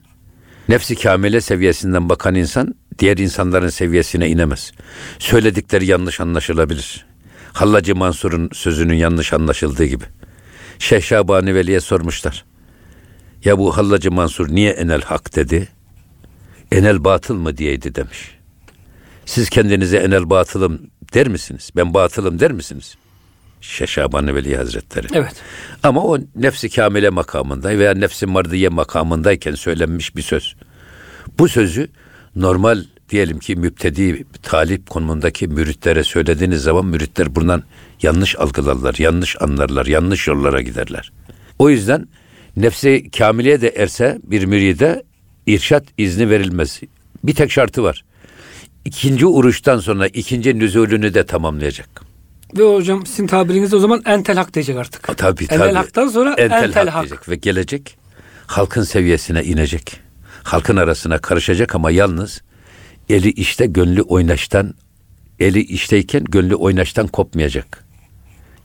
nefsi 0.70 0.96
kamile 0.96 1.42
seviyesinden 1.42 2.10
bakan 2.10 2.36
insan 2.36 2.76
diğer 3.00 3.18
insanların 3.18 3.70
seviyesine 3.70 4.30
inemez. 4.30 4.72
Söyledikleri 5.20 5.86
yanlış 5.86 6.20
anlaşılabilir. 6.20 7.06
Hallacı 7.54 7.96
Mansur'un 7.96 8.50
sözünün 8.54 8.94
yanlış 8.94 9.34
anlaşıldığı 9.34 9.86
gibi. 9.86 10.04
Şeyh 10.80 11.02
Şabani 11.02 11.56
Veli'ye 11.56 11.80
sormuşlar. 11.80 12.46
Ya 13.46 13.58
bu 13.58 13.78
Hallacı 13.78 14.12
Mansur 14.12 14.50
niye 14.50 14.72
enel 14.72 15.02
hak 15.02 15.36
dedi? 15.36 15.68
Enel 16.72 17.04
batıl 17.04 17.36
mı 17.36 17.58
diyeydi 17.58 17.96
demiş. 17.96 18.38
Siz 19.26 19.50
kendinize 19.50 19.98
enel 19.98 20.30
batılım 20.30 20.82
der 21.14 21.28
misiniz? 21.28 21.70
Ben 21.76 21.94
batılım 21.94 22.40
der 22.40 22.52
misiniz? 22.52 22.96
Şeyh 23.62 23.88
Şabani 23.88 24.36
Veli 24.36 24.58
Hazretleri. 24.58 25.08
Evet. 25.14 25.36
Ama 25.84 26.04
o 26.04 26.18
nefsi 26.36 26.70
kamile 26.70 27.10
makamında 27.10 27.70
veya 27.70 27.94
nefsi 27.94 28.26
mardiye 28.26 28.70
makamındayken 28.70 29.56
söylenmiş 29.56 30.16
bir 30.16 30.22
söz. 30.22 30.56
Bu 31.40 31.48
sözü 31.48 31.90
normal 32.36 32.84
diyelim 33.10 33.40
ki 33.40 33.56
müptedi 33.56 34.26
talip 34.44 34.90
konumundaki 34.90 35.48
müritlere 35.48 36.04
söylediğiniz 36.04 36.62
zaman 36.62 36.86
müritler 36.86 37.36
bundan 37.36 37.64
yanlış 38.02 38.40
algılarlar, 38.40 38.96
yanlış 38.98 39.42
anlarlar, 39.42 39.86
yanlış 39.86 40.28
yollara 40.28 40.62
giderler. 40.62 41.12
O 41.60 41.70
yüzden 41.70 42.08
nefsi 42.58 43.12
kamileye 43.18 43.62
de 43.62 43.70
erse 43.70 44.20
bir 44.24 44.46
müride 44.46 45.04
irşat 45.48 45.84
izni 45.98 46.30
verilmez. 46.30 46.82
Bir 47.24 47.36
tek 47.36 47.52
şartı 47.52 47.84
var. 47.84 48.04
İkinci 48.86 49.26
uruştan 49.26 49.80
sonra 49.80 50.08
ikinci 50.08 50.60
nüzulünü 50.60 51.14
de 51.14 51.26
tamamlayacak. 51.26 52.02
Ve 52.58 52.64
hocam 52.64 53.06
sizin 53.06 53.28
tabirinizde 53.28 53.76
o 53.76 53.80
zaman 53.80 54.02
entel 54.06 54.36
hak 54.36 54.54
diyecek 54.54 54.78
artık. 54.78 55.04
Tabii 55.04 55.18
tabii. 55.18 55.44
Entel 55.44 55.76
haktan 55.76 56.08
sonra 56.08 56.30
entel, 56.30 56.64
entel, 56.64 56.88
hak, 56.88 56.94
hak. 56.94 57.04
diyecek 57.04 57.30
ve 57.30 57.36
gelecek 57.36 57.98
halkın 58.48 58.84
seviyesine 58.84 59.44
inecek. 59.44 60.09
Halkın 60.50 60.78
arasına 60.78 61.18
karışacak 61.18 61.76
ama 61.76 61.92
yalnız 61.92 62.42
eli 63.10 63.32
işte 63.32 63.66
gönlü 63.66 64.02
oynaştan 64.02 64.74
eli 65.40 65.64
işteyken 65.64 66.24
gönlü 66.24 66.56
oynaştan 66.56 67.08
kopmayacak. 67.08 67.86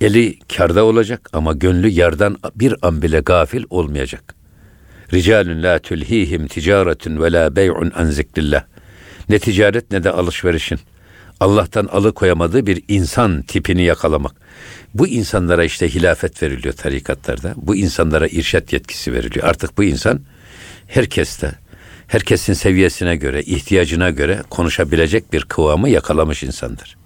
Eli 0.00 0.38
karda 0.56 0.84
olacak 0.84 1.30
ama 1.32 1.52
gönlü 1.52 1.88
yardan 1.88 2.36
bir 2.54 2.74
an 2.82 3.02
bile 3.02 3.20
gafil 3.20 3.64
olmayacak. 3.70 4.34
Ricalun 5.12 5.62
la 5.62 5.78
tulhihim 5.78 6.46
ticaretun 6.46 7.22
ve 7.22 7.32
la 7.32 7.56
bey'un 7.56 7.92
an 7.96 8.06
zikrillah. 8.10 8.64
Ne 9.28 9.38
ticaret 9.38 9.90
ne 9.90 10.04
de 10.04 10.10
alışverişin. 10.10 10.78
Allah'tan 11.40 11.86
alıkoyamadığı 11.86 12.66
bir 12.66 12.82
insan 12.88 13.42
tipini 13.42 13.82
yakalamak. 13.82 14.34
Bu 14.94 15.08
insanlara 15.08 15.64
işte 15.64 15.94
hilafet 15.94 16.42
veriliyor 16.42 16.74
tarikatlarda. 16.74 17.54
Bu 17.56 17.76
insanlara 17.76 18.28
irşat 18.28 18.72
yetkisi 18.72 19.12
veriliyor. 19.12 19.48
Artık 19.48 19.78
bu 19.78 19.84
insan 19.84 20.20
herkeste, 20.86 21.63
herkesin 22.14 22.52
seviyesine 22.52 23.16
göre, 23.16 23.42
ihtiyacına 23.42 24.10
göre 24.10 24.42
konuşabilecek 24.50 25.32
bir 25.32 25.42
kıvamı 25.42 25.88
yakalamış 25.88 26.42
insandır. 26.42 26.96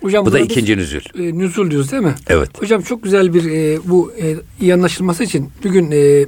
Hocam 0.00 0.26
Bu 0.26 0.30
da 0.32 0.34
buna 0.34 0.42
biz, 0.42 0.50
ikinci 0.50 0.76
nüzül. 0.76 1.00
e, 1.18 1.38
nüzul 1.38 1.70
diyoruz 1.70 1.92
değil 1.92 2.02
mi? 2.02 2.14
Evet. 2.28 2.50
Hocam 2.62 2.82
çok 2.82 3.02
güzel 3.02 3.34
bir 3.34 3.44
e, 3.50 3.78
bu 3.84 4.12
e, 4.22 4.36
iyi 4.60 4.74
anlaşılması 4.74 5.24
için 5.24 5.50
bugün 5.64 5.90
e, 5.90 6.26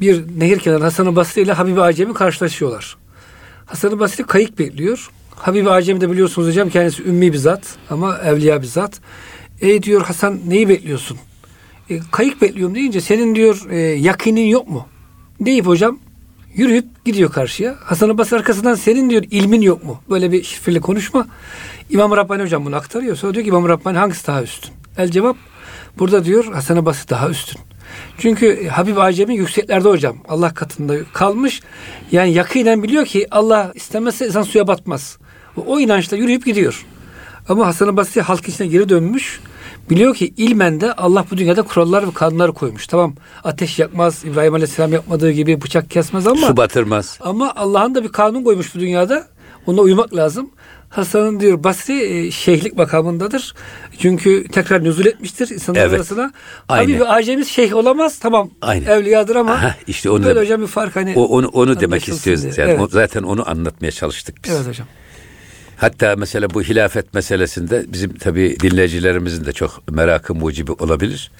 bir 0.00 0.24
nehir 0.38 0.58
kenarında 0.58 0.84
Hasan-ı 0.84 1.16
Basri 1.16 1.42
ile 1.42 1.52
Habibi 1.52 1.80
Acemi 1.80 2.14
karşılaşıyorlar. 2.14 2.96
Hasan-ı 3.66 3.98
Basri 3.98 4.24
kayık 4.24 4.58
bekliyor. 4.58 5.10
Habibi 5.36 5.70
Acemi 5.70 6.00
de 6.00 6.10
biliyorsunuz 6.10 6.48
hocam 6.48 6.70
kendisi 6.70 7.02
ümmi 7.02 7.32
bir 7.32 7.38
zat 7.38 7.62
ama 7.90 8.18
evliya 8.18 8.62
bir 8.62 8.66
zat. 8.66 9.00
Ey 9.60 9.82
diyor 9.82 10.02
Hasan 10.02 10.38
neyi 10.48 10.68
bekliyorsun? 10.68 11.18
E, 11.90 12.00
kayık 12.12 12.42
bekliyorum 12.42 12.74
deyince 12.74 13.00
senin 13.00 13.34
diyor 13.34 13.66
e, 13.70 13.76
yakinin 13.78 14.46
yok 14.46 14.68
mu? 14.68 14.86
Deyip 15.40 15.66
hocam 15.66 15.98
yürüyüp 16.54 17.04
gidiyor 17.04 17.32
karşıya. 17.32 17.76
Hasan-ı 17.84 18.18
Basri 18.18 18.36
arkasından 18.36 18.74
senin 18.74 19.10
diyor 19.10 19.24
ilmin 19.30 19.60
yok 19.60 19.84
mu? 19.84 20.00
Böyle 20.10 20.32
bir 20.32 20.42
şifreli 20.42 20.80
konuşma. 20.80 21.26
İmam 21.90 22.16
Rabbani 22.16 22.42
hocam 22.42 22.64
bunu 22.64 22.76
aktarıyor. 22.76 23.16
Sonra 23.16 23.34
diyor 23.34 23.44
ki 23.44 23.48
İmam 23.48 23.68
Rabbani 23.68 23.98
hangisi 23.98 24.26
daha 24.26 24.42
üstün? 24.42 24.70
El 24.98 25.10
cevap 25.10 25.36
burada 25.98 26.24
diyor 26.24 26.44
Hasan-ı 26.44 26.86
Basri 26.86 27.08
daha 27.08 27.30
üstün. 27.30 27.60
Çünkü 28.18 28.68
Habib 28.68 28.96
Acemi 28.96 29.36
yükseklerde 29.36 29.88
hocam. 29.88 30.16
Allah 30.28 30.54
katında 30.54 30.94
kalmış. 31.12 31.60
Yani 32.12 32.32
yakinen 32.32 32.82
biliyor 32.82 33.06
ki 33.06 33.26
Allah 33.30 33.72
istemezse 33.74 34.26
insan 34.26 34.42
suya 34.42 34.66
batmaz. 34.66 35.18
O, 35.66 35.80
inançla 35.80 36.16
yürüyüp 36.16 36.44
gidiyor. 36.44 36.86
Ama 37.48 37.66
Hasan-ı 37.66 37.96
Basri 37.96 38.20
halk 38.20 38.48
içine 38.48 38.66
geri 38.66 38.88
dönmüş. 38.88 39.40
Biliyor 39.90 40.14
ki 40.14 40.34
ilmen 40.36 40.80
de 40.80 40.92
Allah 40.92 41.24
bu 41.30 41.36
dünyada 41.36 41.62
kurallar 41.62 42.06
ve 42.08 42.12
kanunlar 42.14 42.52
koymuş. 42.52 42.86
Tamam 42.86 43.14
ateş 43.44 43.78
yakmaz, 43.78 44.24
İbrahim 44.24 44.54
Aleyhisselam 44.54 44.92
yapmadığı 44.92 45.30
gibi 45.30 45.62
bıçak 45.62 45.90
kesmez 45.90 46.26
ama 46.26 46.46
Su 46.46 46.56
batırmaz. 46.56 47.18
ama 47.20 47.52
Allah'ın 47.56 47.94
da 47.94 48.04
bir 48.04 48.08
kanun 48.08 48.44
koymuş 48.44 48.74
bu 48.74 48.80
dünyada. 48.80 49.26
Ona 49.66 49.80
uymak 49.80 50.16
lazım. 50.16 50.50
Hasan'ın 50.88 51.40
diyor 51.40 51.64
Basri 51.64 52.02
e, 52.26 52.30
şeyhlik 52.30 52.76
makamındadır. 52.76 53.54
Çünkü 53.98 54.48
tekrar 54.48 54.84
nüzul 54.84 55.06
etmiştir 55.06 55.48
insanlar 55.48 55.80
Evet. 55.80 55.94
arasına. 55.94 56.32
Aynen. 56.68 56.84
Tabii 56.86 57.00
bir 57.00 57.14
acemiz 57.16 57.48
şeyh 57.48 57.74
olamaz. 57.74 58.18
Tamam. 58.18 58.50
Aynen. 58.62 58.86
Evliyadır 58.86 59.36
ama 59.36 59.52
Aha, 59.52 59.74
işte 59.86 60.10
onu 60.10 60.24
böyle 60.24 60.36
da- 60.36 60.40
hocam 60.40 60.60
bir 60.62 60.66
fark 60.66 60.96
hani 60.96 61.12
O, 61.16 61.24
onu, 61.24 61.48
onu 61.48 61.80
demek 61.80 62.08
istiyoruz. 62.08 62.44
Yani. 62.44 62.54
Evet. 62.70 62.80
O- 62.80 62.88
zaten 62.88 63.22
onu 63.22 63.48
anlatmaya 63.50 63.90
çalıştık 63.90 64.44
biz. 64.44 64.50
evet 64.52 64.66
hocam. 64.68 64.86
Hatta 65.80 66.16
mesela 66.16 66.50
bu 66.54 66.62
hilafet 66.62 67.14
meselesinde 67.14 67.84
bizim 67.88 68.14
tabi 68.14 68.56
dinleyicilerimizin 68.60 69.44
de 69.44 69.52
çok 69.52 69.90
merakı 69.90 70.34
mucibi 70.34 70.72
olabilir. 70.72 71.30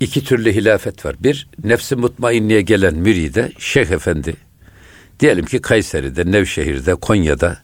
İki 0.00 0.24
türlü 0.24 0.52
hilafet 0.52 1.04
var. 1.04 1.16
Bir, 1.20 1.48
nefsi 1.64 1.96
mutmainliğe 1.96 2.62
gelen 2.62 2.94
müride, 2.94 3.52
şeyh 3.58 3.90
efendi, 3.90 4.36
diyelim 5.20 5.44
ki 5.44 5.60
Kayseri'de, 5.60 6.32
Nevşehir'de, 6.32 6.94
Konya'da 6.94 7.58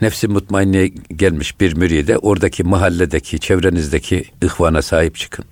nefsi 0.00 0.28
mutmainliğe 0.28 0.86
gelmiş 1.16 1.60
bir 1.60 1.76
müride 1.76 2.18
oradaki 2.18 2.64
mahalledeki, 2.64 3.38
çevrenizdeki 3.38 4.24
ihvana 4.42 4.82
sahip 4.82 5.16
çıkın. 5.16 5.44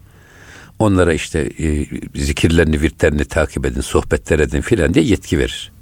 Onlara 0.78 1.12
işte 1.12 1.38
e, 1.38 1.86
zikirlerini, 2.14 2.80
virtlerini 2.80 3.24
takip 3.24 3.66
edin, 3.66 3.80
sohbetler 3.80 4.38
edin 4.38 4.60
filan 4.60 4.94
diye 4.94 5.04
yetki 5.04 5.38
verir. 5.38 5.72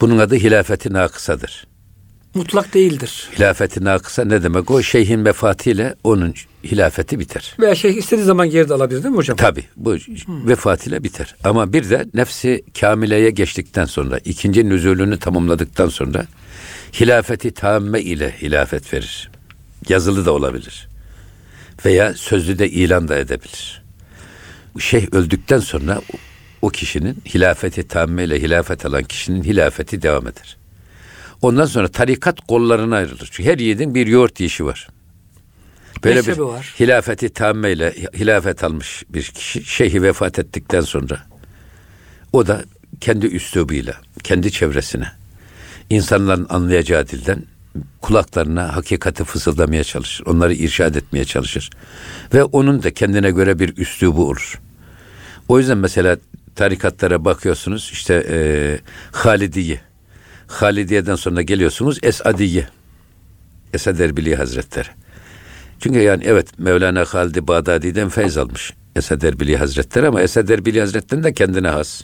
Bunun 0.00 0.18
adı 0.18 0.34
hilafeti 0.34 0.92
nakısadır. 0.92 1.66
Mutlak 2.36 2.74
değildir. 2.74 3.28
Hilafeti 3.38 3.84
nakısa 3.84 4.24
ne 4.24 4.42
demek? 4.42 4.70
O 4.70 4.82
şeyhin 4.82 5.24
vefatıyla 5.24 5.94
onun 6.04 6.34
hilafeti 6.64 7.18
biter. 7.18 7.56
Veya 7.60 7.74
şeyh 7.74 7.96
istediği 7.96 8.24
zaman 8.24 8.50
geri 8.50 8.68
de 8.68 8.74
alabilir 8.74 9.02
değil 9.02 9.12
mi 9.12 9.16
hocam? 9.16 9.36
Tabi 9.36 9.64
bu 9.76 9.96
vefatıyla 10.28 11.04
biter. 11.04 11.34
Ama 11.44 11.72
bir 11.72 11.90
de 11.90 12.06
nefsi 12.14 12.64
kamileye 12.80 13.30
geçtikten 13.30 13.84
sonra 13.84 14.18
ikinci 14.24 14.68
nüzulünü 14.68 15.18
tamamladıktan 15.18 15.88
sonra 15.88 16.26
hilafeti 17.00 17.50
tamme 17.50 18.00
ile 18.00 18.34
hilafet 18.42 18.94
verir. 18.94 19.30
Yazılı 19.88 20.26
da 20.26 20.32
olabilir. 20.32 20.88
Veya 21.84 22.14
sözlü 22.14 22.58
de 22.58 22.70
ilan 22.70 23.08
da 23.08 23.18
edebilir. 23.18 23.82
Şeyh 24.78 25.06
öldükten 25.12 25.58
sonra 25.60 26.00
o 26.62 26.68
kişinin 26.68 27.22
hilafeti 27.34 27.88
tamme 27.88 28.24
ile 28.24 28.42
hilafet 28.42 28.86
alan 28.86 29.04
kişinin 29.04 29.44
hilafeti 29.44 30.02
devam 30.02 30.26
eder. 30.26 30.55
Ondan 31.46 31.66
sonra 31.66 31.88
tarikat 31.88 32.40
kollarına 32.40 32.96
ayrılır. 32.96 33.28
Çünkü 33.30 33.50
her 33.50 33.58
yiğidin 33.58 33.94
bir 33.94 34.06
yoğurt 34.06 34.40
yiyişi 34.40 34.64
var. 34.64 34.88
Böyle 36.04 36.20
bir 36.20 36.26
Mezhebi 36.26 36.44
var. 36.44 36.74
hilafeti 36.80 37.28
tamme 37.28 37.72
ile 37.72 37.94
hilafet 38.14 38.64
almış 38.64 39.04
bir 39.08 39.22
kişi 39.22 39.64
şeyhi 39.64 40.02
vefat 40.02 40.38
ettikten 40.38 40.80
sonra 40.80 41.20
o 42.32 42.46
da 42.46 42.64
kendi 43.00 43.26
üslubuyla, 43.26 43.94
kendi 44.22 44.52
çevresine, 44.52 45.06
insanların 45.90 46.46
anlayacağı 46.48 47.08
dilden 47.08 47.42
kulaklarına 48.00 48.76
hakikati 48.76 49.24
fısıldamaya 49.24 49.84
çalışır. 49.84 50.26
Onları 50.26 50.54
irşad 50.54 50.94
etmeye 50.94 51.24
çalışır. 51.24 51.70
Ve 52.34 52.44
onun 52.44 52.82
da 52.82 52.94
kendine 52.94 53.30
göre 53.30 53.58
bir 53.58 53.76
üslubu 53.76 54.28
olur. 54.28 54.60
O 55.48 55.58
yüzden 55.58 55.78
mesela 55.78 56.16
tarikatlara 56.54 57.24
bakıyorsunuz 57.24 57.90
işte 57.92 58.26
e, 58.30 58.38
Halidiye. 59.12 59.86
Halidiye'den 60.46 61.14
sonra 61.14 61.42
geliyorsunuz 61.42 61.98
Esadiye. 62.02 62.68
Esad 63.74 63.98
Erbili 63.98 64.36
Hazretleri. 64.36 64.88
Çünkü 65.80 65.98
yani 65.98 66.24
evet 66.26 66.58
Mevlana 66.58 67.04
Halid-i 67.04 67.48
Bağdadi'den 67.48 68.08
feyz 68.08 68.36
almış. 68.36 68.72
Esad 68.96 69.22
Erbili 69.22 69.56
Hazretleri 69.56 70.06
ama 70.06 70.22
Esad 70.22 70.48
Erbili 70.48 70.80
Hazretleri'nin 70.80 71.24
de 71.24 71.32
kendine 71.32 71.68
has. 71.68 72.02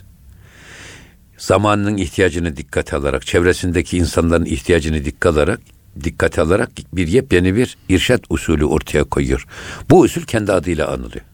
Zamanının 1.37 1.97
ihtiyacını 1.97 2.57
dikkate 2.57 2.95
alarak, 2.95 3.25
çevresindeki 3.25 3.97
insanların 3.97 4.45
ihtiyacını 4.45 5.05
dikkat 5.05 5.33
alarak, 5.33 5.59
dikkate 6.03 6.41
alarak 6.41 6.69
bir 6.93 7.07
yepyeni 7.07 7.55
bir 7.55 7.77
irşat 7.89 8.21
usulü 8.29 8.65
ortaya 8.65 9.03
koyuyor. 9.03 9.47
Bu 9.89 9.99
usul 9.99 10.21
kendi 10.21 10.51
adıyla 10.51 10.87
anılıyor. 10.87 11.25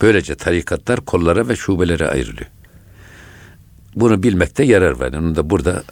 Böylece 0.00 0.34
tarikatlar 0.34 1.00
kollara 1.00 1.48
ve 1.48 1.56
şubelere 1.56 2.08
ayrılıyor. 2.08 2.50
Bunu 3.94 4.22
bilmekte 4.22 4.64
yarar 4.64 5.00
var. 5.00 5.12
Onu 5.12 5.36
da 5.36 5.50
burada 5.50 5.82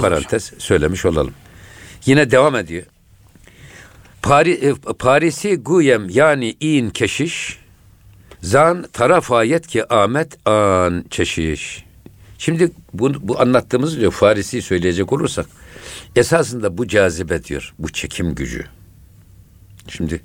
parantez 0.00 0.52
söylemiş 0.58 1.04
olalım. 1.04 1.34
Yine 2.06 2.30
devam 2.30 2.56
ediyor. 2.56 2.84
Pari, 4.22 4.52
e, 4.52 4.74
Parisi 4.98 5.56
guyem 5.56 6.08
yani 6.10 6.56
in 6.60 6.90
keşiş 6.90 7.58
zan 8.42 8.86
taraf 8.92 9.32
ayet 9.32 9.66
ki 9.66 9.92
Ahmet 9.94 10.48
an 10.48 11.04
çeşiş. 11.10 11.84
Şimdi 12.38 12.72
bu, 12.92 13.28
bu 13.28 13.40
anlattığımız 13.40 14.00
diyor 14.00 14.12
Farisi 14.12 14.62
söyleyecek 14.62 15.12
olursak 15.12 15.46
esasında 16.16 16.78
bu 16.78 16.88
cazibe 16.88 17.44
diyor. 17.44 17.74
Bu 17.78 17.92
çekim 17.92 18.34
gücü. 18.34 18.64
Şimdi 19.88 20.20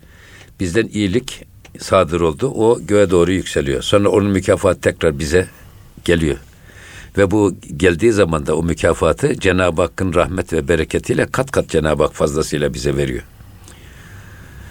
bizden 0.60 0.88
iyilik 0.88 1.46
sadır 1.80 2.22
oldu. 2.22 2.48
O 2.48 2.80
göğe 2.82 3.10
doğru 3.10 3.32
yükseliyor. 3.32 3.82
Sonra 3.82 4.10
onun 4.10 4.32
mükafatı 4.32 4.82
tekrar 4.82 5.20
bize 5.20 5.48
geliyor. 6.06 6.38
Ve 7.18 7.32
bu 7.32 7.56
geldiği 7.78 8.12
zaman 8.12 8.46
da 8.46 8.56
o 8.56 8.64
mükafatı 8.64 9.40
Cenab-ı 9.40 9.82
Hakk'ın 9.82 10.14
rahmet 10.14 10.54
ve 10.54 10.68
bereketiyle 10.68 11.26
kat 11.26 11.52
kat 11.52 11.70
Cenab-ı 11.70 12.04
Hak 12.04 12.14
fazlasıyla 12.14 12.74
bize 12.74 12.98
veriyor. 12.98 13.24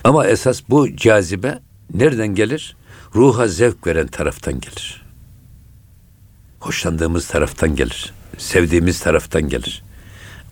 Ama 0.05 0.27
esas 0.27 0.63
bu 0.69 0.97
cazibe 0.97 1.59
nereden 1.95 2.35
gelir? 2.35 2.77
Ruha 3.15 3.49
zevk 3.49 3.87
veren 3.87 4.07
taraftan 4.07 4.61
gelir. 4.61 5.03
Hoşlandığımız 6.61 7.29
taraftan 7.29 7.77
gelir. 7.77 8.13
Sevdiğimiz 8.39 9.01
taraftan 9.01 9.49
gelir. 9.49 9.83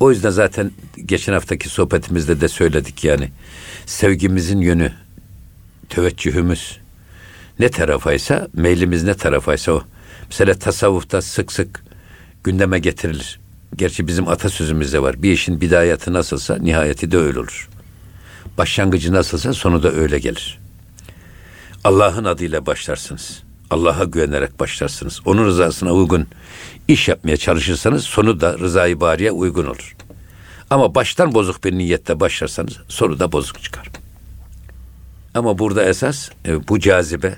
O 0.01 0.11
yüzden 0.11 0.31
zaten 0.31 0.71
geçen 1.07 1.33
haftaki 1.33 1.69
sohbetimizde 1.69 2.41
de 2.41 2.49
söyledik 2.49 3.05
yani. 3.05 3.31
Sevgimizin 3.87 4.61
yönü, 4.61 4.93
teveccühümüz 5.89 6.79
ne 7.59 7.69
tarafaysa, 7.69 8.49
meylimiz 8.55 9.05
ne 9.05 9.15
tarafaysa 9.15 9.73
o. 9.73 9.83
Mesela 10.29 10.55
tasavvufta 10.55 11.23
sık 11.23 11.53
sık 11.53 11.85
gündeme 12.45 12.79
getirilir. 12.79 13.41
Gerçi 13.77 14.07
bizim 14.07 14.29
atasözümüzde 14.29 15.03
var. 15.03 15.23
Bir 15.23 15.33
işin 15.33 15.61
bidayeti 15.61 16.13
nasılsa 16.13 16.57
nihayeti 16.57 17.11
de 17.11 17.19
öyle 17.19 17.39
olur. 17.39 17.69
Başlangıcı 18.59 19.13
nasılsa 19.13 19.53
sonu 19.53 19.83
da 19.83 19.93
öyle 19.93 20.19
gelir. 20.19 20.59
Allah'ın 21.85 22.25
adıyla 22.25 22.67
başlarsınız. 22.67 23.43
Allah'a 23.71 24.05
güvenerek 24.05 24.61
başlarsınız. 24.61 25.21
Onun 25.25 25.45
rızasına 25.45 25.93
uygun 25.93 26.27
iş 26.89 27.09
yapmaya 27.09 27.37
çalışırsanız 27.37 28.05
sonu 28.05 28.41
da 28.41 28.59
rızayı 28.59 29.01
bariye 29.01 29.31
uygun 29.31 29.67
olur. 29.67 29.97
Ama 30.71 30.95
baştan 30.95 31.35
bozuk 31.35 31.65
bir 31.65 31.73
niyette 31.73 32.21
başlarsanız 32.21 32.77
sonu 32.89 33.19
da 33.19 33.33
bozuk 33.33 33.63
çıkar. 33.63 33.89
Ama 35.35 35.59
burada 35.59 35.85
esas 35.85 36.31
e, 36.47 36.69
bu 36.69 36.81
cazibe, 36.81 37.37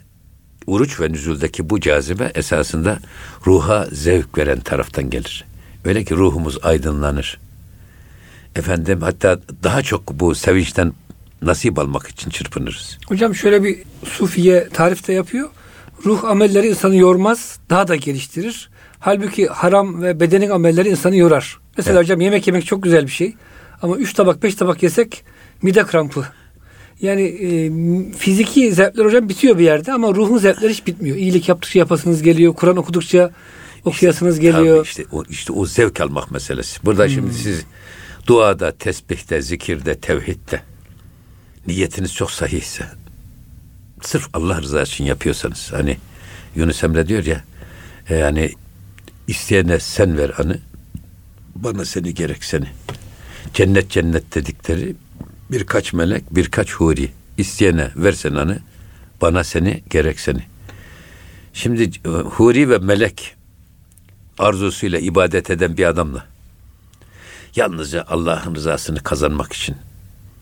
uruç 0.67 1.01
ve 1.01 1.13
nüzuldeki 1.13 1.71
bu 1.71 1.81
cazibe 1.81 2.33
esasında 2.35 2.99
ruha 3.47 3.87
zevk 3.93 4.39
veren 4.39 4.61
taraftan 4.61 5.11
gelir. 5.11 5.45
Öyle 5.85 6.05
ki 6.05 6.15
ruhumuz 6.15 6.59
aydınlanır. 6.63 7.39
Efendim 8.57 9.01
hatta 9.03 9.41
daha 9.63 9.83
çok 9.83 10.21
bu 10.21 10.35
sevinçten 10.35 10.93
nasip 11.43 11.79
almak 11.79 12.09
için 12.09 12.31
çırpınırız. 12.31 12.99
Hocam 13.07 13.35
şöyle 13.35 13.65
bir 13.65 13.79
sufiye 14.05 14.69
tarifte 14.69 15.13
yapıyor. 15.13 15.49
Ruh 16.07 16.25
amelleri 16.25 16.69
insanı 16.69 16.97
yormaz, 16.97 17.59
daha 17.71 17.89
da 17.89 17.97
geliştirir. 17.97 18.71
Halbuki 18.99 19.47
haram 19.47 20.03
ve 20.03 20.21
bedenin 20.21 20.51
amelleri 20.51 20.89
insanı 20.89 21.17
yorar. 21.17 21.59
Mesela 21.77 21.95
evet. 21.95 22.05
hocam 22.05 22.21
yemek 22.21 22.47
yemek 22.47 22.67
çok 22.67 22.83
güzel 22.83 23.07
bir 23.07 23.13
şey. 23.13 23.35
Ama 23.83 23.97
üç 23.97 24.13
tabak 24.13 24.43
beş 24.43 24.55
tabak 24.55 24.83
yesek 24.83 25.25
mide 25.63 25.85
krampı. 25.87 26.27
Yani 27.03 27.23
e, 27.23 27.73
fiziki 28.19 28.73
zevkler 28.73 29.05
hocam 29.05 29.29
bitiyor 29.29 29.59
bir 29.59 29.65
yerde 29.65 29.93
ama 29.93 30.15
ruhun 30.15 30.39
zevkleri 30.39 30.73
hiç 30.73 30.87
bitmiyor. 30.87 31.17
İyilik 31.17 31.49
yaptıkça 31.49 31.79
yapasınız 31.79 32.23
geliyor. 32.23 32.55
Kur'an 32.55 32.77
okudukça 32.77 33.31
okuyasınız 33.85 34.39
işte, 34.39 34.51
geliyor. 34.51 34.77
Tabii 34.77 34.89
işte 34.89 35.05
o, 35.13 35.25
işte 35.31 35.53
o 35.53 35.67
zevk 35.67 36.01
almak 36.01 36.31
meselesi. 36.31 36.85
Burada 36.85 37.05
hmm. 37.05 37.11
şimdi 37.11 37.35
siz 37.35 37.65
duada, 38.27 38.73
tesbihte, 38.73 39.43
zikirde, 39.43 39.95
tevhidde 39.95 40.63
niyetiniz 41.67 42.15
çok 42.15 42.31
sahihse 42.31 42.85
sırf 44.03 44.29
Allah 44.33 44.63
rızası 44.63 44.93
için 44.93 45.05
yapıyorsanız 45.05 45.73
hani 45.73 45.97
Yunus 46.55 46.85
Emre 46.85 47.09
diyor 47.09 47.25
ya 47.25 47.45
e, 48.09 48.17
yani 48.17 48.51
isteyene 49.27 49.81
sen 49.81 50.19
ver 50.19 50.33
anı 50.39 50.59
bana 51.55 51.85
seni 51.85 52.15
gerek 52.15 52.45
seni 52.45 52.67
cennet 53.55 53.91
cennet 53.91 54.35
dedikleri 54.35 54.95
birkaç 55.53 55.93
melek 55.93 56.25
birkaç 56.31 56.73
huri 56.73 57.11
isteyene 57.39 57.91
versen 57.97 58.35
anı 58.35 58.59
bana 59.21 59.45
seni 59.45 59.83
gerek 59.91 60.21
seni 60.21 60.43
şimdi 61.53 61.83
e, 62.05 62.09
huri 62.09 62.71
ve 62.71 62.79
melek 62.79 63.37
arzusuyla 64.39 64.99
ibadet 64.99 65.51
eden 65.51 65.77
bir 65.77 65.85
adamla 65.85 66.27
yalnızca 67.57 68.05
Allah'ın 68.09 68.55
rızasını 68.55 69.03
kazanmak 69.03 69.53
için 69.53 69.77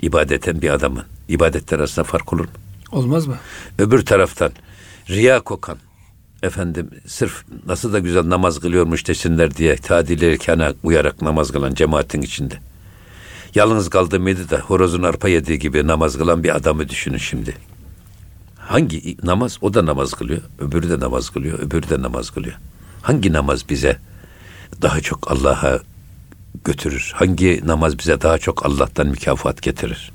ibadet 0.02 0.48
eden 0.48 0.62
bir 0.62 0.70
adamın 0.70 1.04
ibadetler 1.28 1.78
arasında 1.78 2.04
fark 2.04 2.32
olur 2.32 2.44
mu? 2.44 2.50
Olmaz 2.92 3.26
mı? 3.26 3.38
Öbür 3.78 4.04
taraftan 4.04 4.52
riya 5.08 5.40
kokan 5.40 5.78
efendim 6.42 6.90
sırf 7.06 7.44
nasıl 7.66 7.92
da 7.92 7.98
güzel 7.98 8.28
namaz 8.28 8.60
kılıyormuş 8.60 9.08
desinler 9.08 9.54
diye 9.54 9.76
tadil 9.76 10.22
erkana 10.22 10.74
uyarak 10.82 11.22
namaz 11.22 11.52
kılan 11.52 11.74
cemaatin 11.74 12.22
içinde. 12.22 12.58
Yalnız 13.54 13.90
kaldı 13.90 14.20
mıydı 14.20 14.50
da 14.50 14.58
horozun 14.58 15.02
arpa 15.02 15.28
yediği 15.28 15.58
gibi 15.58 15.86
namaz 15.86 16.18
kılan 16.18 16.44
bir 16.44 16.56
adamı 16.56 16.88
düşünün 16.88 17.18
şimdi. 17.18 17.54
Hangi 18.56 19.16
namaz? 19.22 19.58
O 19.60 19.74
da 19.74 19.86
namaz 19.86 20.10
kılıyor. 20.10 20.42
Öbürü 20.58 20.90
de 20.90 21.00
namaz 21.00 21.30
kılıyor. 21.30 21.58
Öbürü 21.58 21.88
de 21.88 22.02
namaz 22.02 22.30
kılıyor. 22.30 22.54
Hangi 23.02 23.32
namaz 23.32 23.68
bize 23.68 23.98
daha 24.82 25.00
çok 25.00 25.32
Allah'a 25.32 25.80
götürür? 26.64 27.12
Hangi 27.14 27.60
namaz 27.66 27.98
bize 27.98 28.20
daha 28.20 28.38
çok 28.38 28.66
Allah'tan 28.66 29.06
mükafat 29.06 29.62
getirir? 29.62 30.12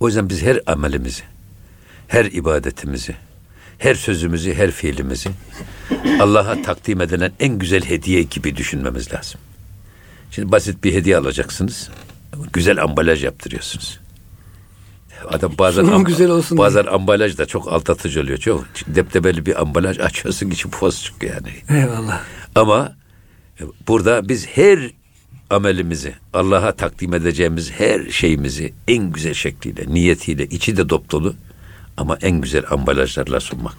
O 0.00 0.06
yüzden 0.06 0.28
biz 0.28 0.42
her 0.42 0.60
amelimizi, 0.66 1.22
her 2.08 2.24
ibadetimizi, 2.24 3.16
her 3.78 3.94
sözümüzü, 3.94 4.54
her 4.54 4.70
fiilimizi 4.70 5.30
Allah'a 6.20 6.62
takdim 6.62 7.00
edilen 7.00 7.32
en 7.40 7.58
güzel 7.58 7.84
hediye 7.84 8.22
gibi 8.22 8.56
düşünmemiz 8.56 9.12
lazım. 9.12 9.40
Şimdi 10.30 10.52
basit 10.52 10.84
bir 10.84 10.94
hediye 10.94 11.16
alacaksınız. 11.16 11.90
Güzel 12.52 12.82
ambalaj 12.82 13.24
yaptırıyorsunuz. 13.24 14.00
Adam 15.28 15.52
bazen 15.58 15.84
am- 15.84 16.04
güzel 16.04 16.30
olsun 16.30 16.58
bazen 16.58 16.82
diye. 16.82 16.92
ambalaj 16.94 17.38
da 17.38 17.46
çok 17.46 17.72
aldatıcı 17.72 18.20
oluyor. 18.20 18.38
Çok 18.38 18.64
deptebeli 18.86 19.46
bir 19.46 19.60
ambalaj 19.62 19.98
açıyorsun 19.98 20.50
içi 20.50 20.68
poz 20.70 21.04
çıkıyor 21.04 21.34
yani. 21.34 21.80
Eyvallah. 21.82 22.20
Ama 22.54 22.96
burada 23.88 24.28
biz 24.28 24.46
her 24.46 24.90
amelimizi, 25.50 26.14
Allah'a 26.32 26.72
takdim 26.72 27.14
edeceğimiz 27.14 27.70
her 27.70 28.10
şeyimizi 28.10 28.72
en 28.88 29.12
güzel 29.12 29.34
şekliyle, 29.34 29.84
niyetiyle, 29.94 30.46
içi 30.46 30.76
de 30.76 30.88
dop 30.88 31.10
dolu 31.12 31.34
ama 31.96 32.18
en 32.22 32.40
güzel 32.40 32.64
ambalajlarla 32.70 33.40
sunmak. 33.40 33.76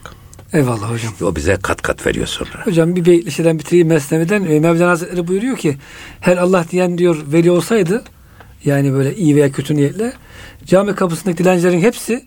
Eyvallah 0.54 0.92
hocam. 0.92 1.14
O 1.22 1.36
bize 1.36 1.58
kat 1.64 1.82
kat 1.82 2.08
veriyor 2.08 2.28
sonra. 2.28 2.66
Hocam 2.66 2.96
bir 2.96 3.06
beytleşeden 3.06 3.60
bitireyim 3.60 3.88
Mesnevi'den. 3.88 4.44
E, 4.44 4.60
Mevlana 4.60 4.90
Hazretleri 4.90 5.28
buyuruyor 5.28 5.58
ki 5.58 5.78
her 6.22 6.38
Allah 6.38 6.66
diyen 6.72 6.98
diyor 6.98 7.18
veli 7.28 7.52
olsaydı 7.52 8.04
yani 8.66 8.94
böyle 8.94 9.16
iyi 9.16 9.36
veya 9.36 9.52
kötü 9.52 9.76
niyetle 9.76 10.14
cami 10.66 10.96
kapısındaki 10.96 11.38
dilencilerin 11.38 11.80
hepsi 11.80 12.26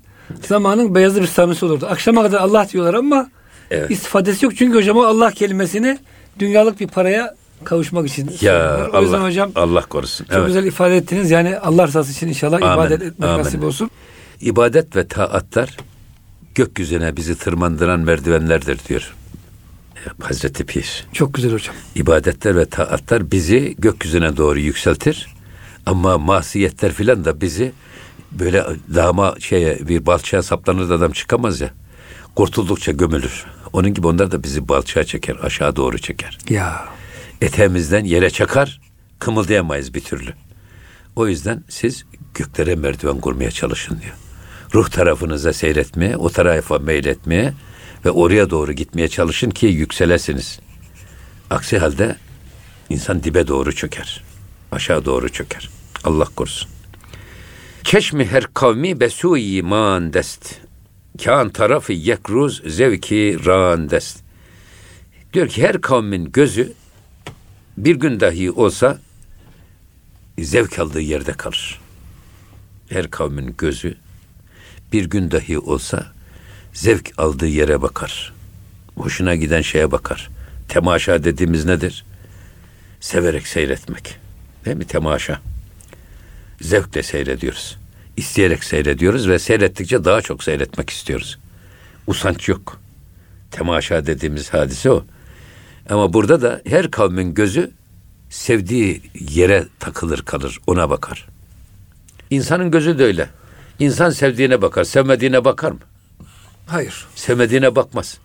zamanın 0.48 0.94
beyazlı 0.94 1.22
bir 1.22 1.26
samisi 1.26 1.64
olurdu. 1.64 1.86
Akşama 1.90 2.22
kadar 2.22 2.40
Allah 2.40 2.68
diyorlar 2.72 2.94
ama 2.94 3.30
evet. 3.70 3.90
istifadesi 3.90 4.44
yok. 4.44 4.56
Çünkü 4.56 4.78
hocam 4.78 4.96
o 4.96 5.02
Allah 5.02 5.30
kelimesini 5.30 5.98
dünyalık 6.38 6.80
bir 6.80 6.88
paraya 6.88 7.34
kavuşmak 7.64 8.08
için. 8.08 8.30
Ya 8.40 8.88
o 8.92 8.96
Allah, 8.96 9.24
hocam 9.24 9.52
Allah 9.54 9.82
korusun. 9.82 10.24
Çok 10.24 10.36
evet. 10.36 10.46
güzel 10.46 10.64
ifade 10.64 10.96
ettiniz. 10.96 11.30
Yani 11.30 11.58
Allah 11.58 11.86
rızası 11.86 12.12
için 12.12 12.28
inşallah 12.28 12.62
Amin. 12.62 12.74
ibadet 12.74 13.02
etmek 13.02 13.30
Amin. 13.30 13.44
nasip 13.44 13.64
olsun. 13.64 13.90
İbadet 14.40 14.96
ve 14.96 15.08
taatlar 15.08 15.76
gökyüzüne 16.54 17.16
bizi 17.16 17.38
tırmandıran 17.38 18.00
merdivenlerdir 18.00 18.78
diyor. 18.88 19.14
Hazreti 20.22 20.66
Pir. 20.66 21.06
Çok 21.12 21.34
güzel 21.34 21.52
hocam. 21.52 21.74
İbadetler 21.94 22.56
ve 22.56 22.64
taatlar 22.64 23.30
bizi 23.30 23.74
gökyüzüne 23.78 24.36
doğru 24.36 24.58
yükseltir. 24.58 25.35
Ama 25.86 26.18
masiyetler 26.18 26.92
filan 26.92 27.24
da 27.24 27.40
bizi 27.40 27.72
böyle 28.32 28.64
dama 28.94 29.34
şeye 29.40 29.88
bir 29.88 30.06
balçığa 30.06 30.42
saplanır 30.42 30.88
da 30.88 30.94
adam 30.94 31.12
çıkamaz 31.12 31.60
ya. 31.60 31.70
Kurtuldukça 32.34 32.92
gömülür. 32.92 33.44
Onun 33.72 33.94
gibi 33.94 34.06
onlar 34.06 34.30
da 34.30 34.42
bizi 34.42 34.68
balçığa 34.68 35.04
çeker, 35.04 35.36
aşağı 35.42 35.76
doğru 35.76 35.98
çeker. 35.98 36.38
Ya 36.50 36.84
eteğimizden 37.40 38.04
yere 38.04 38.30
çakar, 38.30 38.80
kımıldayamayız 39.18 39.94
bir 39.94 40.00
türlü. 40.00 40.34
O 41.16 41.28
yüzden 41.28 41.64
siz 41.68 42.04
göklere 42.34 42.74
merdiven 42.74 43.20
kurmaya 43.20 43.50
çalışın 43.50 44.00
diyor. 44.00 44.14
ruh 44.74 44.88
tarafınıza 44.88 45.52
seyretmeye, 45.52 46.16
o 46.16 46.28
tarafa 46.28 46.78
meyletmeye 46.78 47.52
ve 48.04 48.10
oraya 48.10 48.50
doğru 48.50 48.72
gitmeye 48.72 49.08
çalışın 49.08 49.50
ki 49.50 49.66
yükselesiniz. 49.66 50.60
Aksi 51.50 51.78
halde 51.78 52.16
insan 52.90 53.22
dibe 53.22 53.46
doğru 53.46 53.74
çöker. 53.74 54.25
Aşağı 54.72 55.04
doğru 55.04 55.28
çöker. 55.28 55.70
Allah 56.04 56.24
korusun. 56.24 56.70
Çeşmi 57.82 58.26
her 58.26 58.54
kavmi 58.54 59.00
besuyi 59.00 59.62
man 59.62 60.12
dest. 60.12 60.54
Kan 61.24 61.50
tarafı 61.50 61.92
yekruz 61.92 62.62
zevki 62.66 63.38
ran 63.46 63.90
dest. 63.90 64.18
Diyor 65.32 65.48
ki 65.48 65.62
her 65.62 65.80
kavmin 65.80 66.32
gözü 66.32 66.72
bir 67.76 67.96
gün 67.96 68.20
dahi 68.20 68.50
olsa 68.50 68.98
zevk 70.38 70.78
aldığı 70.78 71.00
yerde 71.00 71.32
kalır. 71.32 71.80
Her 72.88 73.10
kavmin 73.10 73.54
gözü 73.58 73.96
bir 74.92 75.04
gün 75.04 75.30
dahi 75.30 75.58
olsa 75.58 76.06
zevk 76.72 77.12
aldığı 77.18 77.46
yere 77.48 77.82
bakar. 77.82 78.34
Hoşuna 78.96 79.34
giden 79.34 79.62
şeye 79.62 79.92
bakar. 79.92 80.30
Temaşa 80.68 81.24
dediğimiz 81.24 81.64
nedir? 81.64 82.04
Severek 83.00 83.46
seyretmek. 83.46 84.25
Değil 84.66 84.76
mi? 84.76 84.86
Temaşa. 84.86 85.40
Zevkle 86.60 87.02
seyrediyoruz. 87.02 87.76
İsteyerek 88.16 88.64
seyrediyoruz 88.64 89.28
ve 89.28 89.38
seyrettikçe 89.38 90.04
daha 90.04 90.20
çok 90.22 90.44
seyretmek 90.44 90.90
istiyoruz. 90.90 91.38
Usanç 92.06 92.48
yok. 92.48 92.80
Temaşa 93.50 94.06
dediğimiz 94.06 94.54
hadise 94.54 94.90
o. 94.90 95.04
Ama 95.90 96.12
burada 96.12 96.42
da 96.42 96.62
her 96.66 96.90
kavmin 96.90 97.34
gözü 97.34 97.70
sevdiği 98.30 99.02
yere 99.30 99.64
takılır 99.78 100.22
kalır, 100.22 100.58
ona 100.66 100.90
bakar. 100.90 101.26
İnsanın 102.30 102.70
gözü 102.70 102.98
de 102.98 103.04
öyle. 103.04 103.28
İnsan 103.78 104.10
sevdiğine 104.10 104.62
bakar, 104.62 104.84
sevmediğine 104.84 105.44
bakar 105.44 105.70
mı? 105.70 105.80
Hayır. 106.66 107.06
Sevmediğine 107.14 107.76
bakmaz. 107.76 108.18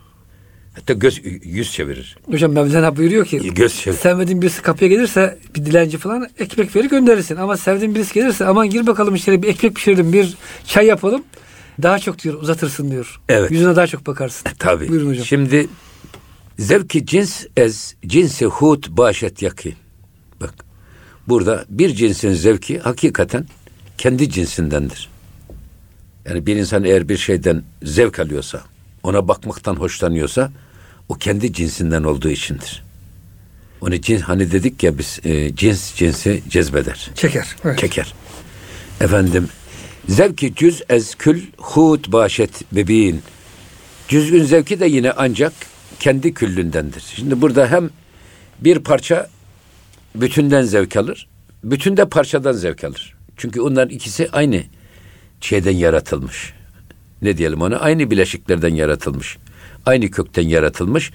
Hatta 0.76 0.94
göz 0.94 1.22
yüz 1.44 1.72
çevirir. 1.72 2.18
Hocam 2.32 2.52
Mevlana 2.52 2.96
buyuruyor 2.98 3.26
ki 3.26 3.54
Göz 3.54 3.76
çevirir. 3.76 4.00
sevmediğin 4.00 4.42
birisi 4.42 4.62
kapıya 4.62 4.90
gelirse 4.90 5.38
bir 5.56 5.66
dilenci 5.66 5.98
falan 5.98 6.28
ekmek 6.40 6.76
verir 6.76 6.90
gönderirsin. 6.90 7.36
Ama 7.36 7.58
sevdiğin 7.58 7.96
birisi 7.96 8.14
gelirse 8.14 8.46
aman 8.46 8.70
gir 8.70 8.88
bakalım 8.88 9.16
içeri 9.16 9.44
bir 9.44 9.48
ekmek 9.48 9.76
pişirdim 9.76 10.14
bir 10.14 10.34
çay 10.66 10.86
yapalım. 10.86 11.24
Daha 11.82 12.00
çok 12.00 12.24
diyor 12.24 12.42
uzatırsın 12.42 12.92
diyor. 12.92 13.22
Evet. 13.30 13.52
Yüzüne 13.52 13.76
daha 13.76 13.88
çok 13.88 14.08
bakarsın. 14.08 14.50
Tabii. 14.60 14.90
Buyurun 14.90 15.10
hocam. 15.10 15.26
Şimdi 15.26 15.68
zevki 16.60 17.06
cins 17.06 17.46
ez 17.58 17.96
cinsi 18.06 18.46
hut 18.46 18.90
başet 18.90 19.42
yakin. 19.42 19.74
Bak 20.42 20.54
burada 21.28 21.66
bir 21.70 21.90
cinsin 21.96 22.34
zevki 22.34 22.80
hakikaten 22.80 23.46
kendi 23.98 24.30
cinsindendir. 24.30 25.10
Yani 26.26 26.46
bir 26.46 26.56
insan 26.56 26.84
eğer 26.84 27.10
bir 27.10 27.18
şeyden 27.18 27.64
zevk 27.84 28.20
alıyorsa, 28.20 28.62
ona 29.04 29.28
bakmaktan 29.28 29.76
hoşlanıyorsa 29.76 30.52
o 31.10 31.14
kendi 31.14 31.54
cinsinden 31.54 32.04
olduğu 32.04 32.30
içindir. 32.30 32.84
Onu 33.82 34.02
cins 34.02 34.22
hani 34.22 34.52
dedik 34.52 34.84
ya 34.84 34.98
biz 34.98 35.20
e, 35.24 35.56
cins 35.56 35.96
cinsi 35.96 36.44
cezbeder. 36.50 37.12
Çeker. 37.16 37.56
Evet. 37.66 37.80
Çeker. 37.80 38.14
Efendim 39.02 39.48
zevki 40.10 40.56
cüz 40.56 40.82
ez 40.90 41.16
kül 41.16 41.42
hut 41.58 42.12
başet 42.12 42.72
bebeğin. 42.72 43.22
Cüzgün 44.08 44.44
zevki 44.44 44.80
de 44.80 44.86
yine 44.86 45.12
ancak 45.12 45.54
kendi 46.00 46.34
küllündendir. 46.34 47.04
Şimdi 47.16 47.42
burada 47.42 47.72
hem 47.72 47.90
bir 48.60 48.80
parça 48.80 49.30
bütünden 50.16 50.64
zevk 50.64 50.96
alır, 50.96 51.28
bütün 51.64 51.98
de 51.98 52.10
parçadan 52.10 52.54
zevk 52.54 52.84
alır. 52.84 53.16
Çünkü 53.38 53.62
onların 53.62 53.96
ikisi 53.96 54.30
aynı 54.32 54.64
şeyden 55.42 55.76
yaratılmış. 55.76 56.54
Ne 57.22 57.38
diyelim 57.38 57.62
ona? 57.62 57.78
Aynı 57.78 58.12
bileşiklerden 58.12 58.76
yaratılmış. 58.76 59.38
Aynı 59.86 60.12
kökten 60.12 60.48
yaratılmış. 60.48 61.12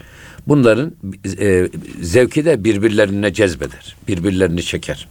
Bunların 0.47 0.93
e, 1.41 1.69
zevki 2.03 2.45
de 2.45 2.65
birbirlerine 2.65 3.33
cezbeder. 3.33 3.97
Birbirlerini 4.09 4.63
çeker. 4.63 5.09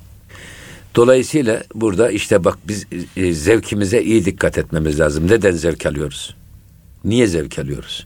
Dolayısıyla 0.96 1.64
burada 1.76 2.12
işte 2.12 2.44
bak 2.44 2.58
biz 2.68 2.86
e, 3.18 3.34
zevkimize 3.34 4.04
iyi 4.04 4.26
dikkat 4.26 4.58
etmemiz 4.58 5.00
lazım. 5.00 5.28
Neden 5.28 5.52
zevk 5.52 5.86
alıyoruz? 5.86 6.36
Niye 7.04 7.28
zevk 7.28 7.60
alıyoruz? 7.60 8.06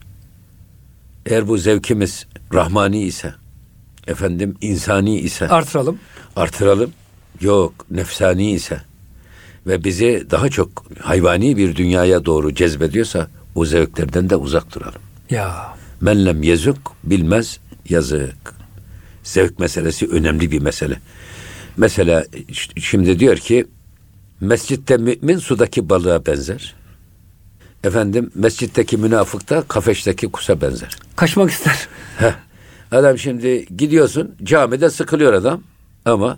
Eğer 1.25 1.47
bu 1.47 1.57
zevkimiz 1.57 2.25
rahmani 2.53 3.03
ise, 3.03 3.33
efendim 4.07 4.55
insani 4.61 5.19
ise 5.19 5.47
Artıralım. 5.47 5.99
artıralım. 6.35 6.91
Yok 7.41 7.85
nefsani 7.91 8.51
ise 8.51 8.81
ve 9.67 9.83
bizi 9.83 10.27
daha 10.31 10.49
çok 10.49 10.85
hayvani 10.99 11.57
bir 11.57 11.75
dünyaya 11.75 12.25
doğru 12.25 12.55
cezbediyorsa 12.55 13.27
o 13.55 13.65
zevklerden 13.65 14.29
de 14.29 14.35
uzak 14.35 14.75
duralım. 14.75 15.01
Ya. 15.29 15.75
Menlem 16.01 16.43
yezuk 16.43 16.77
bilmez 17.03 17.59
yazık. 17.89 18.53
Zevk 19.23 19.59
meselesi 19.59 20.07
önemli 20.07 20.51
bir 20.51 20.59
mesele. 20.59 20.99
Mesela 21.77 22.25
şimdi 22.77 23.19
diyor 23.19 23.37
ki 23.37 23.65
mescitte 24.41 24.97
mümin 24.97 25.37
sudaki 25.37 25.89
balığa 25.89 26.25
benzer. 26.25 26.75
Efendim 27.83 28.31
mescitteki 28.35 28.97
münafık 28.97 29.49
da 29.49 29.63
kafeşteki 29.67 30.27
kusa 30.27 30.61
benzer. 30.61 30.97
Kaçmak 31.15 31.51
ister. 31.51 31.87
Heh. 32.17 32.33
Adam 32.91 33.17
şimdi 33.17 33.65
gidiyorsun 33.77 34.35
camide 34.43 34.89
sıkılıyor 34.89 35.33
adam 35.33 35.61
ama 36.05 36.37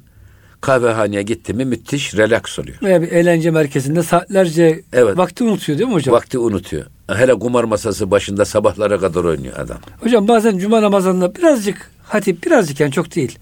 kahvehaneye 0.61 1.21
gitti 1.23 1.53
mi 1.53 1.65
müthiş 1.65 2.15
relax 2.17 2.59
oluyor. 2.59 2.77
Veya 2.83 3.01
bir 3.01 3.11
eğlence 3.11 3.51
merkezinde 3.51 4.03
saatlerce 4.03 4.81
Evet. 4.93 5.17
vakti 5.17 5.43
unutuyor 5.43 5.79
değil 5.79 5.87
mi 5.89 5.93
hocam? 5.95 6.15
Vakti 6.15 6.37
unutuyor. 6.37 6.85
Hele 7.15 7.33
kumar 7.33 7.63
masası 7.63 8.11
başında 8.11 8.45
sabahlara 8.45 8.99
kadar 8.99 9.23
oynuyor 9.23 9.57
adam. 9.59 9.77
Hocam 9.99 10.27
bazen 10.27 10.57
cuma 10.57 10.81
namazında 10.81 11.35
birazcık 11.35 11.91
hatip 12.03 12.45
birazcık 12.45 12.79
yani 12.79 12.91
çok 12.91 13.15
değil. 13.15 13.39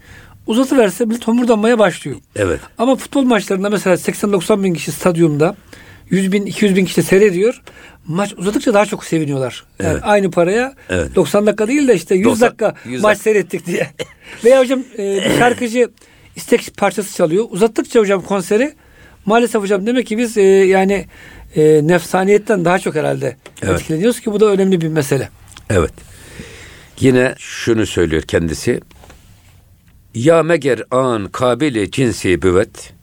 Uzatıverse 0.48 1.06
millet 1.06 1.28
homurdanmaya 1.28 1.80
başlıyor. 1.80 2.18
Evet. 2.36 2.60
Ama 2.78 2.96
futbol 2.96 3.24
maçlarında 3.24 3.70
mesela 3.70 3.96
80-90 3.96 4.64
bin 4.64 4.74
kişi 4.74 4.92
stadyumda 4.92 5.56
100 6.10 6.32
bin 6.32 6.46
200 6.46 6.76
bin 6.76 6.86
kişi 6.86 7.04
seyrediyor. 7.04 7.62
Maç 8.08 8.34
uzadıkça 8.38 8.74
daha 8.74 8.86
çok 8.86 9.04
seviniyorlar. 9.04 9.64
Yani 9.80 9.92
Evet. 9.92 10.02
aynı 10.06 10.32
paraya 10.32 10.74
Evet. 10.90 11.16
90 11.16 11.48
dakika 11.48 11.68
değil 11.68 11.88
de 11.88 11.96
işte 11.96 12.16
100 12.16 12.26
90 12.26 12.48
dakika 12.48 12.76
100 12.86 13.02
maç 13.04 13.10
dakika. 13.12 13.24
seyrettik 13.24 13.66
diye. 13.66 13.88
Veya 14.46 14.60
hocam 14.60 14.80
e, 14.98 15.16
bir 15.16 15.38
şarkıcı 15.40 15.90
istek 16.36 16.78
parçası 16.78 17.16
çalıyor. 17.16 17.46
Uzattıkça 17.50 18.00
hocam 18.00 18.22
konseri 18.22 18.74
maalesef 19.26 19.62
hocam 19.62 19.86
demek 19.86 20.08
ki 20.08 20.18
biz 20.18 20.38
e, 20.38 20.42
yani 20.44 21.06
e, 21.56 21.88
nefsaniyetten 21.88 22.66
daha 22.66 22.80
çok 22.80 22.96
herhalde 22.96 23.38
Evet. 23.62 23.82
etkileniyoruz 23.82 24.20
ki 24.20 24.32
bu 24.32 24.40
da 24.40 24.46
önemli 24.46 24.82
bir 24.82 24.88
mesele. 24.88 25.30
Evet. 25.70 25.94
Yine 27.00 27.36
şunu 27.38 27.86
söylüyor 27.86 28.22
kendisi. 28.22 28.82
Ya 30.16 30.44
meger 30.44 30.84
an 30.92 31.28
kabili 31.28 31.92
cinsi 31.92 32.42
büvet. 32.42 32.94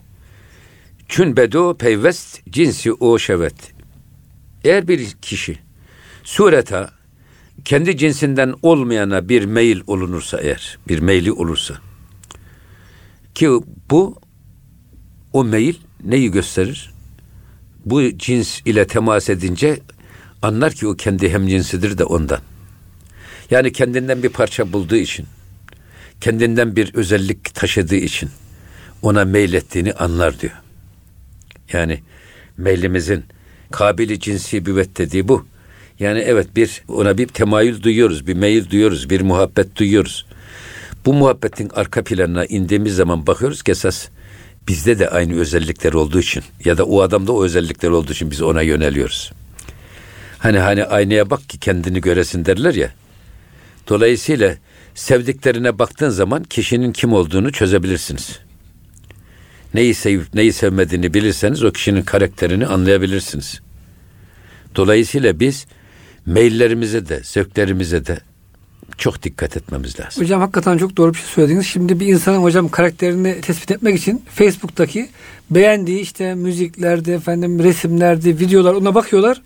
Çün 1.09 1.37
bedo 1.37 1.77
peyvest 1.77 2.41
cinsi 2.51 2.93
o 2.93 3.19
şevet. 3.19 3.55
Eğer 4.65 4.89
bir 4.89 5.11
kişi 5.23 5.59
sureta 6.25 6.91
kendi 7.65 7.97
cinsinden 7.97 8.55
olmayana 8.63 9.29
bir 9.29 9.45
meyil 9.45 9.81
olunursa 9.87 10.41
eğer, 10.41 10.79
bir 10.89 10.99
meyli 10.99 11.33
olursa 11.33 11.75
ki 13.37 13.49
bu 13.91 14.21
o 15.33 15.45
meyil 15.45 15.77
neyi 16.05 16.31
gösterir? 16.31 16.91
Bu 17.85 18.19
cins 18.19 18.61
ile 18.65 18.87
temas 18.87 19.29
edince 19.31 19.81
anlar 20.43 20.73
ki 20.73 20.87
o 20.87 20.97
kendi 20.97 21.33
hemcinsidir 21.33 21.99
de 21.99 22.05
ondan. 22.05 22.41
Yani 23.51 23.73
kendinden 23.73 24.23
bir 24.23 24.29
parça 24.29 24.73
bulduğu 24.73 24.97
için, 24.97 25.27
kendinden 26.21 26.77
bir 26.77 26.95
özellik 26.95 27.55
taşıdığı 27.55 27.97
için 27.97 28.31
ona 29.03 29.25
meylettiğini 29.25 29.93
anlar 29.93 30.41
diyor. 30.41 30.63
Yani 31.73 32.01
meylimizin 32.57 33.25
kabili 33.71 34.21
cinsi 34.21 34.67
büvet 34.67 34.99
dediği 34.99 35.29
bu. 35.29 35.47
Yani 35.99 36.19
evet 36.19 36.57
bir 36.57 36.83
ona 36.89 37.19
bir 37.19 37.29
temayül 37.29 37.83
duyuyoruz, 37.83 38.27
bir 38.27 38.35
meyil 38.35 38.71
duyuyoruz, 38.71 39.11
bir 39.11 39.21
muhabbet 39.21 39.77
duyuyoruz. 39.77 40.26
Bu 41.07 41.13
muhabbetin 41.13 41.71
arka 41.75 42.05
planına 42.05 42.45
indiğimiz 42.45 42.95
zaman 42.95 43.27
bakıyoruz 43.27 43.63
ki 43.63 43.71
esas 43.71 44.09
bizde 44.69 44.99
de 44.99 45.09
aynı 45.11 45.41
özellikler 45.41 45.93
olduğu 45.93 46.21
için 46.21 46.43
ya 46.65 46.79
da 46.79 46.85
o 46.85 47.03
adamda 47.03 47.33
o 47.33 47.45
özellikler 47.45 47.91
olduğu 47.91 48.13
için 48.13 48.31
biz 48.31 48.43
ona 48.43 48.63
yöneliyoruz. 48.63 49.33
Hani 50.39 50.59
hani 50.59 50.85
aynaya 50.85 51.31
bak 51.31 51.49
ki 51.49 51.59
kendini 51.59 52.01
göresin 52.01 52.45
derler 52.45 52.75
ya. 52.75 52.93
Dolayısıyla 53.89 54.55
sevdiklerine 54.95 55.79
baktığın 55.79 56.09
zaman 56.09 56.45
kişinin 56.45 56.93
kim 56.93 57.13
olduğunu 57.13 57.53
çözebilirsiniz. 57.53 58.39
Neyi 59.75 59.95
sevip 59.95 60.35
neyi 60.35 60.53
sevmediğini 60.53 61.15
bilirseniz 61.15 61.65
o 61.65 61.73
kişinin 61.73 62.03
karakterini 62.03 62.67
anlayabilirsiniz. 62.67 63.61
Dolayısıyla 64.77 65.41
biz 65.41 65.67
meyillerimize 66.27 67.09
de, 67.09 67.21
zevklerimize 67.25 68.07
de 68.07 68.19
çok 68.99 69.23
dikkat 69.23 69.57
etmemiz 69.57 70.01
lazım. 70.01 70.23
Hocam 70.25 70.41
hakikaten 70.41 70.79
çok 70.79 70.97
doğru 70.97 71.15
bir 71.15 71.19
şey 71.19 71.27
söylediniz. 71.27 71.67
Şimdi 71.67 72.01
bir 72.01 72.07
insanın 72.07 72.39
hocam 72.39 72.69
karakterini 72.69 73.41
tespit 73.41 73.71
etmek 73.71 73.97
için 73.99 74.25
Facebook'taki 74.35 75.09
beğendiği 75.51 76.01
işte 76.01 76.35
müziklerde, 76.35 77.15
efendim 77.15 77.59
resimlerde, 77.63 78.39
videolar 78.39 78.75
ona 78.75 78.95
bakıyorlar. 78.95 79.43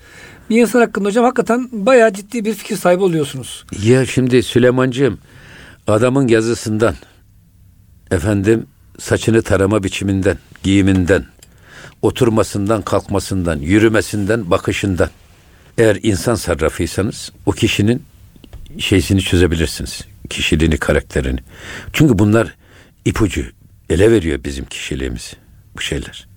Bir 0.50 0.60
insan 0.60 0.80
hakkında 0.80 1.08
hocam 1.08 1.24
hakikaten 1.24 1.68
bayağı 1.72 2.12
ciddi 2.12 2.44
bir 2.44 2.54
fikir 2.54 2.76
sahibi 2.76 3.02
oluyorsunuz. 3.02 3.64
Ya 3.82 4.06
şimdi 4.06 4.42
Süleymancığım 4.42 5.18
adamın 5.86 6.28
yazısından 6.28 6.94
efendim 8.10 8.66
saçını 8.98 9.42
tarama 9.42 9.82
biçiminden, 9.82 10.38
giyiminden, 10.62 11.24
oturmasından, 12.02 12.82
kalkmasından, 12.82 13.58
yürümesinden, 13.58 14.50
bakışından 14.50 15.10
eğer 15.78 15.98
insan 16.02 16.34
sarrafıysanız 16.34 17.32
o 17.46 17.52
kişinin 17.52 18.02
şeysini 18.78 19.20
çözebilirsiniz. 19.20 20.04
Kişiliğini, 20.30 20.76
karakterini. 20.76 21.40
Çünkü 21.92 22.18
bunlar 22.18 22.54
ipucu 23.04 23.44
ele 23.90 24.10
veriyor 24.10 24.44
bizim 24.44 24.64
kişiliğimizi 24.64 25.36
bu 25.76 25.80
şeyler. 25.80 26.28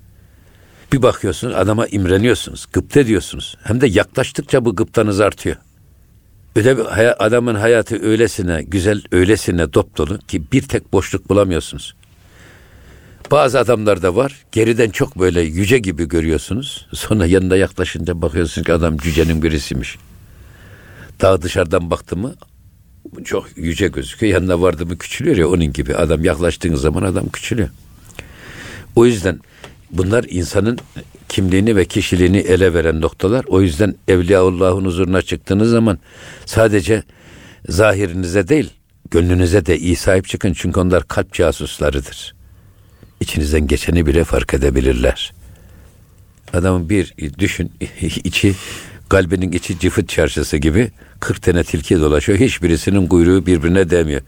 Bir 0.93 1.01
bakıyorsunuz 1.01 1.55
adama 1.55 1.87
imreniyorsunuz, 1.87 2.65
gıpta 2.73 2.99
ediyorsunuz. 2.99 3.57
Hem 3.63 3.81
de 3.81 3.87
yaklaştıkça 3.87 4.65
bu 4.65 4.75
gıptanız 4.75 5.19
artıyor. 5.19 5.55
Öyle 6.55 6.77
bir 6.77 7.25
adamın 7.25 7.55
hayatı 7.55 8.03
öylesine 8.03 8.63
güzel, 8.63 9.03
öylesine 9.11 9.73
dop 9.73 9.97
dolu 9.97 10.17
ki 10.17 10.51
bir 10.51 10.61
tek 10.61 10.93
boşluk 10.93 11.29
bulamıyorsunuz. 11.29 11.95
Bazı 13.31 13.59
adamlar 13.59 14.01
da 14.01 14.15
var. 14.15 14.45
Geriden 14.51 14.89
çok 14.89 15.19
böyle 15.19 15.41
yüce 15.41 15.77
gibi 15.77 16.07
görüyorsunuz. 16.07 16.87
Sonra 16.93 17.25
yanına 17.25 17.55
yaklaşınca 17.55 18.21
bakıyorsunuz 18.21 18.65
ki 18.65 18.73
adam 18.73 18.97
cücenin 18.97 19.43
birisiymiş. 19.43 19.97
Daha 21.23 21.41
dışarıdan 21.41 21.91
baktı 21.91 22.17
mı 22.17 22.35
çok 23.23 23.57
yüce 23.57 23.87
gözüküyor. 23.87 24.33
Yanına 24.33 24.61
vardı 24.61 24.85
mı 24.85 24.97
küçülüyor 24.97 25.37
ya 25.37 25.47
onun 25.47 25.73
gibi. 25.73 25.95
Adam 25.95 26.23
yaklaştığınız 26.23 26.81
zaman 26.81 27.03
adam 27.03 27.29
küçülüyor. 27.29 27.69
O 28.95 29.05
yüzden 29.05 29.39
bunlar 29.91 30.25
insanın 30.29 30.79
kimliğini 31.29 31.75
ve 31.75 31.85
kişiliğini 31.85 32.37
ele 32.37 32.73
veren 32.73 33.01
noktalar. 33.01 33.45
O 33.47 33.61
yüzden 33.61 33.95
Evliyaullah'ın 34.07 34.85
huzuruna 34.85 35.21
çıktığınız 35.21 35.71
zaman 35.71 35.99
sadece 36.45 37.03
zahirinize 37.69 38.47
değil, 38.47 38.69
gönlünüze 39.11 39.65
de 39.65 39.79
iyi 39.79 39.95
sahip 39.95 40.27
çıkın. 40.27 40.53
Çünkü 40.53 40.79
onlar 40.79 41.07
kalp 41.07 41.33
casuslarıdır. 41.33 42.35
İçinizden 43.19 43.67
geçeni 43.67 44.05
bile 44.05 44.23
fark 44.23 44.53
edebilirler. 44.53 45.33
Adamın 46.53 46.89
bir 46.89 47.13
düşün 47.39 47.71
içi 48.01 48.55
kalbinin 49.13 49.51
içi 49.51 49.79
cıfıt 49.79 50.09
çarşısı 50.09 50.57
gibi 50.57 50.91
40 51.19 51.41
tane 51.41 51.63
tilki 51.63 51.99
dolaşıyor. 51.99 52.39
Hiçbirisinin 52.39 53.07
kuyruğu 53.07 53.45
birbirine 53.45 53.89
değmiyor. 53.89 54.21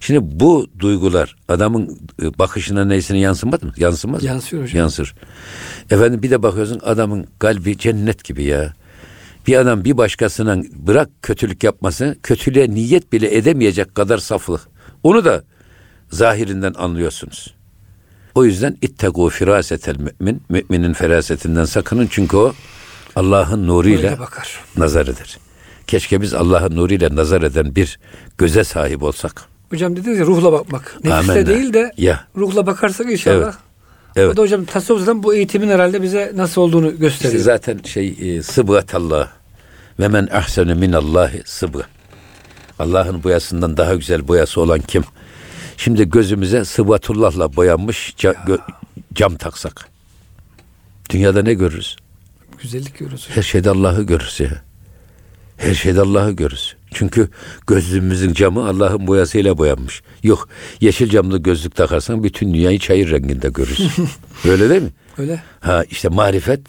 Şimdi 0.00 0.20
bu 0.40 0.66
duygular 0.78 1.36
adamın 1.48 1.98
e, 2.22 2.38
bakışına 2.38 2.84
neysine 2.84 3.18
yansımaz 3.18 3.62
mı? 3.62 3.72
Yansımaz 3.76 4.22
mı? 4.22 4.28
Yansıyor 4.28 4.62
hocam. 4.62 4.78
Yansır. 4.78 5.14
Efendim 5.90 6.22
bir 6.22 6.30
de 6.30 6.42
bakıyorsun 6.42 6.80
adamın 6.84 7.26
kalbi 7.38 7.78
cennet 7.78 8.24
gibi 8.24 8.44
ya. 8.44 8.74
Bir 9.46 9.56
adam 9.56 9.84
bir 9.84 9.96
başkasına 9.96 10.62
bırak 10.74 11.10
kötülük 11.22 11.64
yapması, 11.64 12.16
kötülüğe 12.22 12.70
niyet 12.70 13.12
bile 13.12 13.36
edemeyecek 13.36 13.94
kadar 13.94 14.18
saflık. 14.18 14.60
Onu 15.02 15.24
da 15.24 15.44
zahirinden 16.10 16.74
anlıyorsunuz. 16.74 17.54
O 18.34 18.44
yüzden 18.44 18.76
ittegu 18.82 19.28
firasetel 19.28 19.96
mümin. 19.96 20.42
Müminin 20.48 20.92
ferasetinden 20.92 21.64
sakının 21.64 22.08
çünkü 22.10 22.36
o 22.36 22.54
Allah'ın 23.16 23.66
nuruyla 23.66 24.18
bakar. 24.18 24.60
nazarıdır. 24.76 25.38
Keşke 25.86 26.20
biz 26.20 26.34
Allah'ın 26.34 26.76
nuruyla 26.76 27.16
nazar 27.16 27.42
eden 27.42 27.74
bir 27.76 27.98
göze 28.38 28.64
sahip 28.64 29.02
olsak. 29.02 29.42
Hocam 29.70 29.96
dediniz 29.96 30.18
ya 30.18 30.26
ruhla 30.26 30.52
bakmak. 30.52 30.96
Nefisle 31.04 31.14
Amenna. 31.32 31.46
değil 31.46 31.72
de 31.72 31.92
Ya. 31.96 32.24
ruhla 32.36 32.66
bakarsak 32.66 33.12
inşallah. 33.12 33.44
Evet. 33.44 33.54
Evet. 34.16 34.32
O 34.32 34.36
da 34.36 34.42
hocam 34.42 34.64
tasavvuftan 34.64 35.22
bu 35.22 35.34
eğitimin 35.34 35.68
herhalde 35.68 36.02
bize 36.02 36.32
nasıl 36.34 36.60
olduğunu 36.62 36.98
gösteriyor. 36.98 37.32
İşte 37.34 37.38
zaten 37.44 37.80
şey 37.84 38.16
e, 38.20 38.42
sıbgatallah 38.42 39.28
ve 40.00 40.08
men 40.08 40.28
ahsenu 40.32 40.74
minallahi 40.74 41.42
sıbga. 41.44 41.82
Allah'ın 42.78 43.24
boyasından 43.24 43.76
daha 43.76 43.94
güzel 43.94 44.28
boyası 44.28 44.60
olan 44.60 44.80
kim? 44.80 45.04
Şimdi 45.76 46.10
gözümüze 46.10 46.64
sıbgatullahla 46.64 47.56
boyanmış 47.56 48.14
ca- 48.18 48.34
gö- 48.46 48.60
cam 49.14 49.36
taksak. 49.36 49.88
Dünyada 51.10 51.42
ne 51.42 51.54
görürüz? 51.54 51.96
Güzellik 52.62 53.00
hocam. 53.00 53.18
Her 53.28 53.42
şeyde 53.42 53.70
Allah'ı 53.70 54.02
görürüz 54.02 54.40
ya. 54.40 54.62
Her 55.56 55.74
şeyde 55.74 56.00
Allah'ı 56.00 56.32
görürüz. 56.32 56.76
Çünkü 56.94 57.28
gözlüğümüzün 57.66 58.32
camı 58.32 58.68
Allah'ın 58.68 59.06
boyasıyla 59.06 59.58
boyanmış. 59.58 60.02
Yok 60.22 60.48
yeşil 60.80 61.10
camlı 61.10 61.38
gözlük 61.38 61.74
takarsan 61.74 62.24
bütün 62.24 62.54
dünyayı 62.54 62.78
çayır 62.78 63.10
renginde 63.10 63.48
görürsün. 63.48 64.08
Öyle 64.44 64.70
değil 64.70 64.82
mi? 64.82 64.90
Öyle. 65.18 65.42
Ha 65.60 65.84
işte 65.90 66.08
marifet 66.08 66.60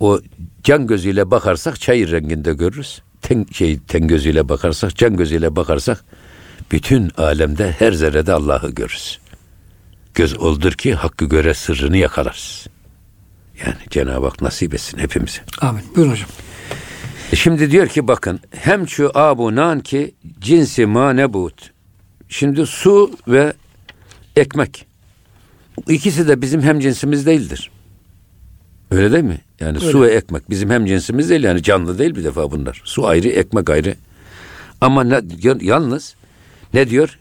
o 0.00 0.20
can 0.64 0.86
gözüyle 0.86 1.30
bakarsak 1.30 1.80
çayır 1.80 2.10
renginde 2.10 2.54
görürüz. 2.54 3.02
Ten, 3.22 3.46
şey, 3.52 3.78
ten 3.78 4.08
gözüyle 4.08 4.48
bakarsak, 4.48 4.96
can 4.96 5.16
gözüyle 5.16 5.56
bakarsak 5.56 6.04
bütün 6.72 7.10
alemde 7.16 7.72
her 7.78 7.92
zerrede 7.92 8.32
Allah'ı 8.32 8.70
görürüz. 8.70 9.18
Göz 10.14 10.38
oldur 10.38 10.72
ki 10.72 10.94
hakkı 10.94 11.24
göre 11.24 11.54
sırrını 11.54 11.96
yakalarız. 11.96 12.66
Yani 13.66 13.76
Cenab-ı 13.90 14.26
Hak 14.26 14.42
nasip 14.42 14.74
etsin 14.74 14.98
hepimize. 14.98 15.40
Amin. 15.60 15.82
Buyurun 15.96 16.12
hocam. 16.12 16.28
E 17.32 17.36
Şimdi 17.36 17.70
diyor 17.70 17.88
ki 17.88 18.08
bakın 18.08 18.40
hem 18.50 18.88
şu 18.88 19.10
abunan 19.14 19.80
ki 19.80 20.14
cinsi 20.40 20.86
manebut. 20.86 21.70
Şimdi 22.28 22.66
su 22.66 23.10
ve 23.28 23.52
ekmek. 24.36 24.86
İkisi 25.88 26.28
de 26.28 26.42
bizim 26.42 26.62
hem 26.62 26.80
cinsimiz 26.80 27.26
değildir. 27.26 27.70
Öyle 28.90 29.12
değil 29.12 29.24
mi? 29.24 29.38
Yani 29.60 29.80
su 29.80 30.02
ve 30.02 30.14
ekmek 30.14 30.50
bizim 30.50 30.70
hem 30.70 30.86
cinsimiz 30.86 31.30
değil 31.30 31.44
yani 31.44 31.62
canlı 31.62 31.98
değil 31.98 32.16
bir 32.16 32.24
defa 32.24 32.50
bunlar. 32.50 32.82
Su 32.84 33.06
ayrı, 33.06 33.28
ekmek 33.28 33.70
ayrı. 33.70 33.94
Ama 34.80 35.04
ne, 35.04 35.20
yalnız 35.60 36.14
ne 36.74 36.90
diyor? 36.90 37.18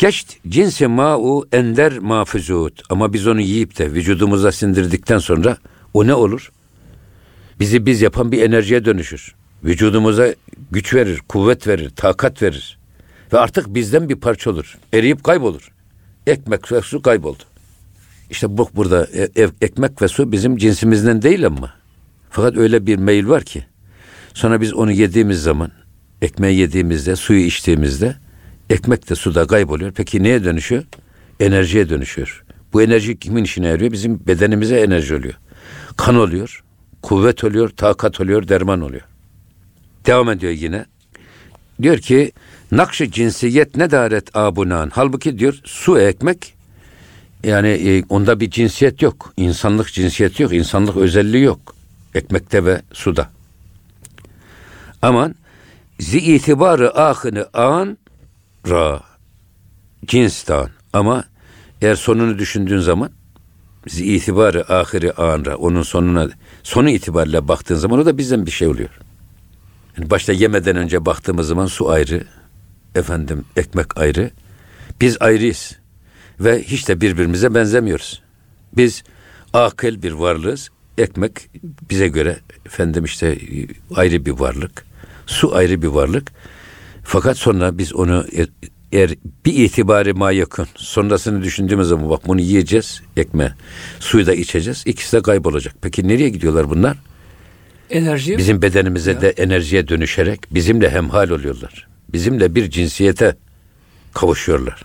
Geçt 0.00 0.36
cinsi 0.48 0.86
ma'u 0.86 1.46
ender 1.52 1.98
mafuzut. 1.98 2.82
Ama 2.90 3.12
biz 3.12 3.26
onu 3.26 3.40
yiyip 3.40 3.78
de 3.78 3.92
vücudumuza 3.92 4.52
sindirdikten 4.52 5.18
sonra 5.18 5.56
o 5.94 6.06
ne 6.06 6.14
olur? 6.14 6.52
Bizi 7.60 7.86
biz 7.86 8.02
yapan 8.02 8.32
bir 8.32 8.42
enerjiye 8.42 8.84
dönüşür. 8.84 9.34
Vücudumuza 9.64 10.34
güç 10.70 10.94
verir, 10.94 11.20
kuvvet 11.28 11.66
verir, 11.66 11.90
takat 11.96 12.42
verir. 12.42 12.78
Ve 13.32 13.38
artık 13.38 13.74
bizden 13.74 14.08
bir 14.08 14.16
parça 14.16 14.50
olur. 14.50 14.78
Eriyip 14.92 15.24
kaybolur. 15.24 15.72
Ekmek 16.26 16.72
ve 16.72 16.80
su 16.80 17.02
kayboldu. 17.02 17.42
İşte 18.30 18.58
bu 18.58 18.68
burada 18.74 19.06
e- 19.14 19.50
ekmek 19.60 20.02
ve 20.02 20.08
su 20.08 20.32
bizim 20.32 20.56
cinsimizden 20.56 21.22
değil 21.22 21.46
ama. 21.46 21.74
Fakat 22.30 22.56
öyle 22.56 22.86
bir 22.86 22.96
meyil 22.96 23.28
var 23.28 23.42
ki. 23.42 23.64
Sonra 24.34 24.60
biz 24.60 24.74
onu 24.74 24.92
yediğimiz 24.92 25.42
zaman, 25.42 25.70
ekmeği 26.22 26.58
yediğimizde, 26.58 27.16
suyu 27.16 27.40
içtiğimizde 27.40 28.16
ekmek 28.70 29.10
de 29.10 29.14
suda 29.14 29.46
kayboluyor. 29.46 29.92
Peki 29.92 30.22
neye 30.22 30.44
dönüşüyor? 30.44 30.84
Enerjiye 31.40 31.88
dönüşüyor. 31.88 32.44
Bu 32.72 32.82
enerji 32.82 33.18
kimin 33.18 33.44
işine 33.44 33.66
yarıyor? 33.68 33.92
Bizim 33.92 34.26
bedenimize 34.26 34.80
enerji 34.80 35.14
oluyor. 35.14 35.34
Kan 35.96 36.16
oluyor, 36.16 36.64
kuvvet 37.02 37.44
oluyor, 37.44 37.68
takat 37.68 38.20
oluyor, 38.20 38.48
derman 38.48 38.80
oluyor. 38.80 39.02
Devam 40.06 40.30
ediyor 40.30 40.52
yine. 40.52 40.84
Diyor 41.82 41.98
ki 41.98 42.32
nakşı 42.72 43.10
cinsiyet 43.10 43.76
ne 43.76 43.90
daret 43.90 44.36
abunan. 44.36 44.90
Halbuki 44.94 45.38
diyor 45.38 45.60
su 45.64 46.00
ekmek 46.00 46.54
yani 47.44 47.68
e, 47.68 48.02
onda 48.08 48.40
bir 48.40 48.50
cinsiyet 48.50 49.02
yok. 49.02 49.32
İnsanlık 49.36 49.92
cinsiyeti 49.92 50.42
yok. 50.42 50.52
insanlık 50.52 50.96
özelliği 50.96 51.44
yok. 51.44 51.74
Ekmekte 52.14 52.64
ve 52.64 52.82
suda. 52.92 53.30
Aman 55.02 55.34
zi 55.98 56.18
itibarı 56.18 57.00
ahını 57.00 57.48
an 57.54 57.98
ra 58.68 59.00
cinstan 60.06 60.70
ama 60.92 61.24
eğer 61.82 61.94
sonunu 61.94 62.38
düşündüğün 62.38 62.80
zaman 62.80 63.10
itibarı 63.86 64.72
ahiri 64.72 65.12
an 65.12 65.44
ra 65.44 65.56
onun 65.56 65.82
sonuna 65.82 66.28
sonu 66.62 66.90
itibariyle 66.90 67.48
baktığın 67.48 67.74
zaman 67.74 67.98
o 67.98 68.06
da 68.06 68.18
bizden 68.18 68.46
bir 68.46 68.50
şey 68.50 68.68
oluyor. 68.68 68.90
Yani 69.98 70.10
başta 70.10 70.32
yemeden 70.32 70.76
önce 70.76 71.06
baktığımız 71.06 71.48
zaman 71.48 71.66
su 71.66 71.90
ayrı, 71.90 72.24
efendim 72.94 73.44
ekmek 73.56 73.98
ayrı. 73.98 74.30
Biz 75.00 75.16
ayrıyız 75.20 75.76
ve 76.40 76.62
hiç 76.62 76.88
de 76.88 77.00
birbirimize 77.00 77.54
benzemiyoruz. 77.54 78.22
Biz 78.76 79.04
akıl 79.52 80.02
bir 80.02 80.12
varlığız. 80.12 80.68
Ekmek 80.98 81.50
bize 81.90 82.08
göre 82.08 82.38
efendim 82.66 83.04
işte 83.04 83.38
ayrı 83.96 84.26
bir 84.26 84.30
varlık. 84.30 84.84
Su 85.26 85.54
ayrı 85.54 85.82
bir 85.82 85.86
varlık. 85.86 86.32
Fakat 87.04 87.38
sonra 87.38 87.78
biz 87.78 87.94
onu 87.94 88.26
e- 88.36 88.68
eğer 88.92 89.10
bir 89.46 89.54
itibari 89.54 90.12
ma 90.12 90.32
yakın 90.32 90.66
sonrasını 90.76 91.42
düşündüğümüz 91.42 91.88
zaman 91.88 92.10
bak 92.10 92.26
bunu 92.26 92.40
yiyeceğiz 92.40 93.02
ekmeği 93.16 93.50
suyu 94.00 94.26
da 94.26 94.34
içeceğiz 94.34 94.82
ikisi 94.86 95.16
de 95.16 95.22
kaybolacak. 95.22 95.74
Peki 95.82 96.08
nereye 96.08 96.28
gidiyorlar 96.28 96.70
bunlar? 96.70 96.96
Enerji. 97.90 98.38
Bizim 98.38 98.62
bedenimize 98.62 99.20
de 99.20 99.30
enerjiye 99.30 99.88
dönüşerek 99.88 100.54
bizimle 100.54 100.90
hemhal 100.90 101.30
oluyorlar. 101.30 101.88
Bizimle 102.12 102.54
bir 102.54 102.70
cinsiyete 102.70 103.36
kavuşuyorlar. 104.14 104.84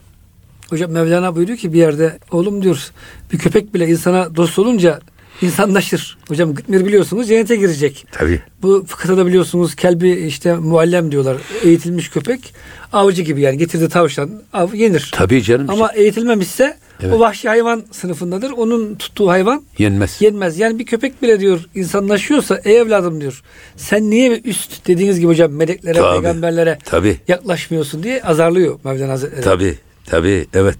Hocam 0.70 0.92
Mevlana 0.92 1.36
buyuruyor 1.36 1.58
ki 1.58 1.74
bir 1.74 1.78
yerde 1.78 2.20
oğlum 2.32 2.64
diyor 2.64 2.92
bir 3.34 3.38
köpek 3.38 3.74
bile 3.74 3.88
insana 3.88 4.36
dost 4.36 4.60
olunca 4.60 5.00
insanlaşır. 5.42 6.18
Hocam 6.28 6.54
Gıtmir 6.56 6.86
biliyorsunuz 6.86 7.28
cennete 7.28 7.56
girecek. 7.56 8.06
Tabii. 8.12 8.42
Bu 8.62 8.86
fıkıhta 8.88 9.26
biliyorsunuz 9.26 9.76
kelbi 9.76 10.12
işte 10.12 10.54
muallem 10.56 11.12
diyorlar. 11.12 11.38
Eğitilmiş 11.64 12.10
köpek 12.10 12.54
avcı 12.94 13.22
gibi 13.22 13.42
yani 13.42 13.58
getirdi 13.58 13.90
tavşan 13.90 14.30
av 14.54 14.74
yenir. 14.74 15.12
Tabii 15.16 15.44
canım. 15.44 15.70
Ama 15.70 15.92
eğitilmemişse 15.94 16.78
Evet. 17.04 17.14
o 17.14 17.20
vahşi 17.20 17.48
hayvan 17.48 17.84
sınıfındadır. 17.92 18.52
Onun 18.52 18.96
tuttuğu 18.96 19.30
hayvan 19.30 19.64
yenmez. 19.78 20.18
yenmez. 20.20 20.60
Yani 20.60 20.80
bir 20.80 20.86
köpek 20.86 21.22
bile 21.22 21.40
diyor 21.40 21.60
insanlaşıyorsa 21.76 22.62
ey 22.64 22.78
evladım 22.78 23.22
diyor. 23.22 23.42
Sen 23.76 24.10
niye 24.10 24.42
üst 24.44 24.88
dediğiniz 24.88 25.20
gibi 25.20 25.28
hocam 25.28 25.52
meleklere, 25.52 25.94
Tabii. 25.98 26.14
peygamberlere 26.22 26.78
Tabii. 26.86 27.18
yaklaşmıyorsun 27.28 28.04
diye 28.04 28.22
azarlıyor 28.24 28.80
Mevlana 28.84 29.12
Hazretleri. 29.12 29.42
Tabii. 29.42 29.76
Tabii. 30.06 30.48
Evet. 30.54 30.78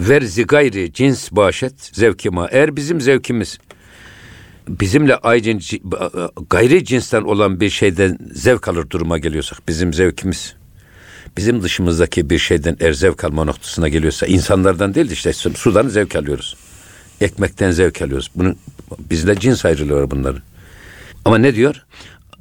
Verzi 0.00 0.44
gayri 0.44 0.92
cins 0.92 1.32
başet 1.32 1.80
zevkima. 1.92 2.48
Eğer 2.50 2.76
bizim 2.76 3.00
zevkimiz 3.00 3.58
bizimle 4.68 5.16
aynı 5.16 5.60
gayri 6.50 6.84
cinsten 6.84 7.22
olan 7.22 7.60
bir 7.60 7.70
şeyden 7.70 8.18
zevk 8.34 8.68
alır 8.68 8.90
duruma 8.90 9.18
geliyorsak 9.18 9.68
bizim 9.68 9.92
zevkimiz 9.92 10.54
bizim 11.36 11.62
dışımızdaki 11.62 12.30
bir 12.30 12.38
şeyden 12.38 12.76
eğer 12.80 12.92
zevk 12.92 13.24
alma 13.24 13.44
noktasına 13.44 13.88
geliyorsa 13.88 14.26
insanlardan 14.26 14.94
değil 14.94 15.08
de 15.08 15.12
işte 15.12 15.32
su- 15.32 15.54
sudan 15.54 15.88
zevk 15.88 16.16
alıyoruz. 16.16 16.56
Ekmekten 17.20 17.70
zevk 17.70 18.02
alıyoruz. 18.02 18.30
Bunun 18.36 18.56
bizle 19.10 19.38
cins 19.40 19.64
ayrılığı 19.64 19.94
var 19.94 20.10
bunların. 20.10 20.42
Ama 21.24 21.38
ne 21.38 21.54
diyor? 21.54 21.84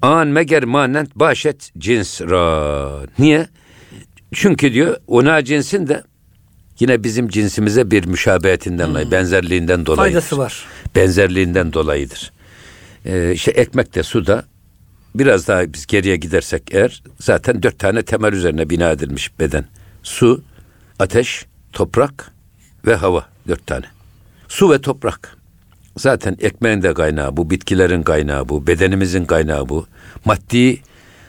An 0.02 0.28
meger 0.28 0.64
manent 0.64 1.16
başet 1.16 1.72
cins 1.78 2.22
ra. 2.22 2.90
Niye? 3.20 3.48
Çünkü 4.34 4.74
diyor 4.74 4.98
ona 5.08 5.44
cinsin 5.46 5.88
de 5.88 6.04
yine 6.82 7.04
bizim 7.04 7.28
cinsimize 7.28 7.92
bir 7.92 8.06
müşabehetinden 8.06 8.90
dolayı, 8.90 9.12
benzerliğinden 9.12 9.86
dolayı. 9.86 9.98
Faydası 9.98 10.38
var. 10.38 10.66
Benzerliğinden 10.96 11.74
dolayıdır. 11.74 12.32
Ee, 13.06 13.32
işte 13.34 13.52
ekmek 13.52 13.96
de 13.96 14.04
su 14.04 14.26
da 14.28 14.46
biraz 15.16 15.48
daha 15.48 15.74
biz 15.74 15.88
geriye 15.88 16.16
gidersek 16.16 16.64
eğer 16.72 17.04
zaten 17.20 17.64
dört 17.64 17.80
tane 17.80 18.02
temel 18.02 18.34
üzerine 18.34 18.70
bina 18.70 18.92
edilmiş 18.92 19.40
beden. 19.40 19.66
Su, 20.04 20.44
ateş, 21.00 21.46
toprak 21.74 22.32
ve 22.86 22.96
hava. 22.96 23.26
Dört 23.48 23.68
tane. 23.68 23.86
Su 24.48 24.72
ve 24.72 24.82
toprak. 24.82 25.38
Zaten 25.98 26.38
ekmeğin 26.40 26.82
de 26.82 26.94
kaynağı 26.94 27.38
bu, 27.38 27.50
bitkilerin 27.50 28.04
kaynağı 28.04 28.50
bu, 28.50 28.68
bedenimizin 28.68 29.26
kaynağı 29.26 29.70
bu. 29.70 29.88
Maddi 30.26 30.82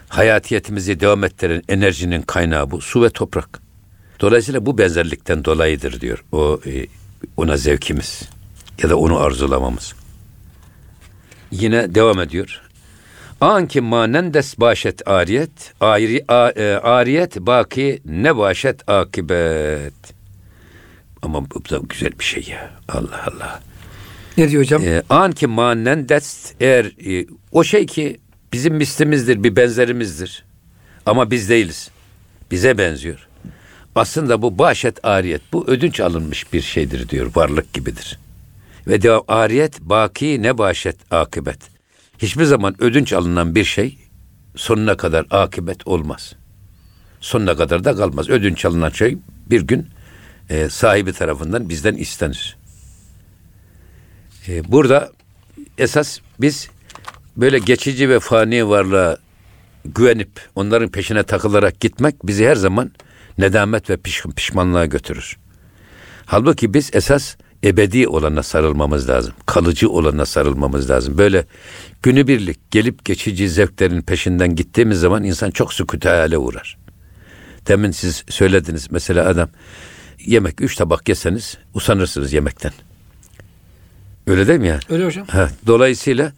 hayatiyetimizi 0.09 0.99
devam 0.99 1.23
ettiren 1.23 1.61
enerjinin 1.69 2.21
kaynağı 2.21 2.71
bu. 2.71 2.81
Su 2.81 3.03
ve 3.03 3.09
toprak. 3.09 3.62
Dolayısıyla 4.23 4.65
bu 4.65 4.77
benzerlikten 4.77 5.45
dolayıdır 5.45 6.01
diyor 6.01 6.23
o 6.31 6.59
e, 6.65 6.87
ona 7.37 7.57
zevkimiz 7.57 8.29
ya 8.83 8.89
da 8.89 8.97
onu 8.97 9.19
arzulamamız. 9.19 9.93
Yine 11.51 11.95
devam 11.95 12.19
ediyor. 12.19 12.61
Anki 13.41 13.81
manen 13.81 14.33
des 14.33 14.59
başet 14.59 15.07
ariyet, 15.07 15.73
ari, 15.79 16.25
a, 16.27 16.49
e, 16.49 16.73
ariyet 16.73 17.37
baki 17.39 18.01
ne 18.05 18.37
başet 18.37 18.89
akibet. 18.89 20.13
Ama 21.21 21.49
bu 21.49 21.69
da 21.69 21.81
güzel 21.89 22.19
bir 22.19 22.23
şey 22.23 22.47
ya. 22.49 22.71
Allah 22.89 23.25
Allah. 23.27 23.61
Ne 24.37 24.49
diyor 24.49 24.63
hocam? 24.63 24.83
E, 24.83 25.03
anki 25.09 25.47
manen 25.47 26.09
des 26.09 26.53
eğer 26.59 26.85
e, 26.85 27.25
o 27.51 27.63
şey 27.63 27.85
ki 27.85 28.19
bizim 28.53 28.75
mislimizdir, 28.75 29.43
bir 29.43 29.55
benzerimizdir. 29.55 30.43
Ama 31.05 31.31
biz 31.31 31.49
değiliz. 31.49 31.89
Bize 32.51 32.77
benziyor. 32.77 33.27
Aslında 33.95 34.41
bu 34.41 34.57
başet 34.57 35.05
ariyet, 35.05 35.41
bu 35.53 35.67
ödünç 35.67 35.99
alınmış 35.99 36.53
bir 36.53 36.61
şeydir 36.61 37.09
diyor, 37.09 37.31
varlık 37.35 37.73
gibidir. 37.73 38.19
Ve 38.87 39.01
devam 39.01 39.23
ariyet 39.27 39.81
baki 39.81 40.41
ne 40.41 40.57
başet 40.57 40.95
akıbet. 41.11 41.59
Hiçbir 42.17 42.43
zaman 42.43 42.75
ödünç 42.79 43.13
alınan 43.13 43.55
bir 43.55 43.63
şey 43.63 43.97
sonuna 44.55 44.97
kadar 44.97 45.25
akıbet 45.29 45.87
olmaz. 45.87 46.35
Sonuna 47.21 47.55
kadar 47.55 47.83
da 47.83 47.95
kalmaz. 47.95 48.29
Ödünç 48.29 48.65
alınan 48.65 48.89
şey 48.89 49.17
bir 49.49 49.61
gün 49.61 49.87
e, 50.49 50.69
sahibi 50.69 51.13
tarafından 51.13 51.69
bizden 51.69 51.95
istenir. 51.95 52.57
E, 54.47 54.71
burada 54.71 55.11
esas 55.77 56.19
biz 56.41 56.69
böyle 57.37 57.59
geçici 57.59 58.09
ve 58.09 58.19
fani 58.19 58.69
varlığa 58.69 59.17
güvenip 59.85 60.29
onların 60.55 60.89
peşine 60.89 61.23
takılarak 61.23 61.79
gitmek 61.79 62.27
bizi 62.27 62.47
her 62.47 62.55
zaman 62.55 62.91
nedamet 63.37 63.89
ve 63.89 63.97
piş, 63.97 64.23
pişmanlığa 64.35 64.85
götürür. 64.85 65.37
Halbuki 66.25 66.73
biz 66.73 66.89
esas 66.93 67.35
ebedi 67.63 68.07
olana 68.07 68.43
sarılmamız 68.43 69.09
lazım. 69.09 69.33
Kalıcı 69.45 69.89
olana 69.89 70.25
sarılmamız 70.25 70.89
lazım. 70.89 71.17
Böyle 71.17 71.45
günübirlik 72.03 72.71
gelip 72.71 73.05
geçici 73.05 73.49
zevklerin 73.49 74.01
peşinden 74.01 74.55
gittiğimiz 74.55 74.99
zaman 74.99 75.23
insan 75.23 75.51
çok 75.51 75.73
sükût 75.73 76.05
hale 76.05 76.37
uğrar. 76.37 76.77
Demin 77.67 77.91
siz 77.91 78.23
söylediniz 78.29 78.87
mesela 78.91 79.27
adam 79.27 79.49
yemek 80.25 80.61
üç 80.61 80.75
tabak 80.75 81.09
yeseniz 81.09 81.57
usanırsınız 81.73 82.33
yemekten. 82.33 82.71
Öyle 84.27 84.47
değil 84.47 84.59
mi 84.59 84.67
ya? 84.67 84.79
Öyle 84.89 85.05
hocam. 85.05 85.27
Ha, 85.27 85.49
dolayısıyla 85.67 86.33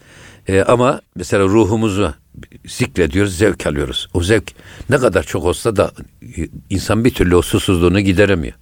e, 0.47 0.62
ama 0.62 1.01
mesela 1.15 1.43
ruhumuzu 1.43 2.13
zikrediyoruz, 2.67 3.38
zevk 3.38 3.67
alıyoruz. 3.67 4.08
O 4.13 4.23
zevk 4.23 4.51
ne 4.89 4.97
kadar 4.97 5.23
çok 5.23 5.43
olsa 5.43 5.75
da 5.75 5.91
insan 6.69 7.05
bir 7.05 7.13
türlü 7.13 7.35
o 7.35 7.41
susuzluğunu 7.41 7.99
gideremiyor. 7.99 8.53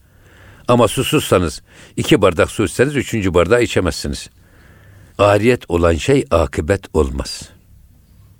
Ama 0.67 0.87
susuzsanız 0.87 1.61
iki 1.97 2.21
bardak 2.21 2.51
su 2.51 2.63
içseniz 2.63 2.95
üçüncü 2.95 3.33
bardağı 3.33 3.63
içemezsiniz. 3.63 4.29
Ariyet 5.17 5.69
olan 5.69 5.93
şey 5.93 6.25
akıbet 6.31 6.81
olmaz. 6.93 7.49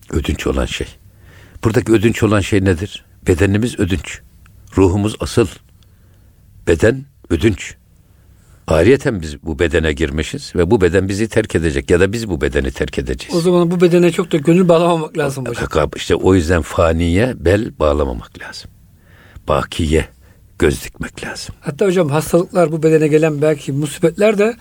Ödünç 0.10 0.48
olan 0.48 0.66
şey. 0.66 0.88
Buradaki 1.64 1.92
ödünç 1.92 2.24
olan 2.24 2.40
şey 2.40 2.66
nedir? 2.66 3.06
Bedenimiz 3.28 3.80
ödünç. 3.80 4.22
Ruhumuz 4.78 5.16
asıl. 5.20 5.48
Beden 6.68 7.06
ödünç. 7.30 7.76
Ariyeten 8.68 9.22
biz 9.22 9.44
bu 9.44 9.60
bedene 9.60 9.94
girmişiz 9.94 10.56
ve 10.56 10.72
bu 10.72 10.82
beden 10.82 11.10
bizi 11.10 11.28
terk 11.28 11.56
edecek 11.56 11.92
ya 11.92 12.00
da 12.00 12.14
biz 12.14 12.30
bu 12.30 12.42
bedeni 12.42 12.72
terk 12.72 13.00
edeceğiz. 13.00 13.36
O 13.36 13.42
zaman 13.42 13.72
bu 13.72 13.82
bedene 13.82 14.12
çok 14.12 14.32
da 14.32 14.38
gönül 14.38 14.70
bağlamamak 14.70 15.18
lazım 15.18 15.46
hocam. 15.46 15.90
İşte 15.96 16.16
o 16.16 16.36
yüzden 16.36 16.62
faniye 16.62 17.34
bel 17.46 17.80
bağlamamak 17.80 18.40
lazım. 18.40 18.72
Bakiye 19.48 20.06
göz 20.60 20.84
dikmek 20.84 21.24
lazım. 21.26 21.56
Hatta 21.62 21.86
hocam 21.86 22.10
hastalıklar 22.10 22.72
bu 22.72 22.84
bedene 22.84 23.08
gelen 23.08 23.42
belki 23.42 23.72
musibetler 23.72 24.38
de 24.38 24.56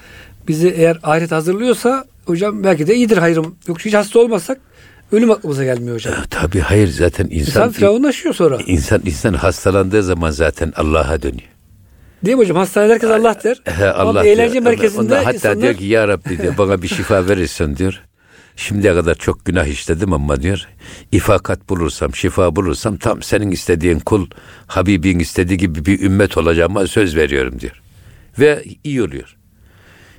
bizi 0.49 0.69
eğer 0.69 0.99
ahiret 1.03 1.33
hazırlıyorsa 1.33 2.05
hocam 2.27 2.65
belki 2.65 2.87
de 2.87 2.95
iyidir 2.95 3.17
hayrım. 3.17 3.55
Yoksa 3.69 3.85
hiç 3.85 3.95
hasta 3.95 4.19
olmasak 4.19 4.61
ölüm 5.13 5.31
aklımıza 5.31 5.65
gelmiyor 5.65 5.95
hocam. 5.97 6.15
E, 6.15 6.17
tabii 6.31 6.61
hayır 6.61 6.89
zaten 6.89 7.25
insan 7.31 7.41
İnsan 7.63 7.71
firavunlaşıyor 7.71 8.35
sonra. 8.35 8.59
insan 8.67 9.03
insan 9.05 9.35
hastalandığı 9.35 10.03
zaman 10.03 10.31
zaten 10.31 10.73
Allah'a 10.77 11.23
dönüyor. 11.23 11.49
Değil 12.25 12.37
mi 12.37 12.41
hocam? 12.43 12.57
Hastanede 12.57 12.93
herkes 12.93 13.11
Allah 13.11 13.37
der. 13.45 13.61
He, 13.65 13.91
Ama 13.91 14.11
Allah 14.11 14.25
bir 14.25 14.29
eğlence 14.29 14.53
diyor. 14.53 14.65
merkezinde 14.65 15.01
Ondan 15.03 15.17
hatta 15.25 15.33
insanlar... 15.35 15.63
diyor 15.63 15.75
ki 15.75 15.85
ya 15.85 16.09
Rabbi 16.09 16.39
diyor, 16.43 16.59
bana 16.59 16.83
bir 16.83 16.89
şifa 16.89 17.29
verirsin 17.29 17.77
diyor. 17.77 18.01
Şimdiye 18.57 18.95
kadar 18.95 19.15
çok 19.15 19.45
günah 19.45 19.67
işledim 19.67 20.13
ama 20.13 20.43
diyor 20.43 20.69
ifakat 21.13 21.69
bulursam, 21.69 22.15
şifa 22.15 22.57
bulursam 22.57 22.97
tam 22.97 23.23
senin 23.23 23.51
istediğin 23.51 23.99
kul, 23.99 24.27
Habibin 24.67 25.19
istediği 25.19 25.57
gibi 25.59 25.85
bir 25.85 26.01
ümmet 26.01 26.39
olacağıma 26.39 26.87
söz 26.87 27.17
veriyorum 27.17 27.61
diyor. 27.61 27.83
Ve 28.39 28.65
iyi 28.85 29.03
oluyor. 29.03 29.37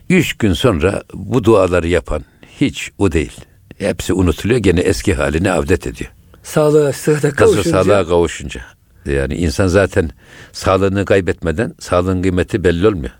Üç 0.09 0.33
gün 0.33 0.53
sonra 0.53 1.03
bu 1.13 1.43
duaları 1.43 1.87
yapan 1.87 2.23
hiç 2.59 2.91
o 2.97 3.11
değil. 3.11 3.33
Hepsi 3.77 4.13
unutuluyor 4.13 4.59
gene 4.59 4.79
eski 4.79 5.13
haline 5.13 5.51
avdet 5.51 5.87
ediyor. 5.87 6.11
Sağlığa, 6.43 6.93
sıhhate 6.93 7.27
Nasıl 7.27 7.37
kavuşunca. 7.37 7.71
sağlığa 7.71 8.07
kavuşunca. 8.07 8.61
Yani 9.05 9.35
insan 9.35 9.67
zaten 9.67 10.09
sağlığını 10.51 11.05
kaybetmeden 11.05 11.73
sağlığın 11.79 12.21
kıymeti 12.21 12.63
belli 12.63 12.87
olmuyor. 12.87 13.13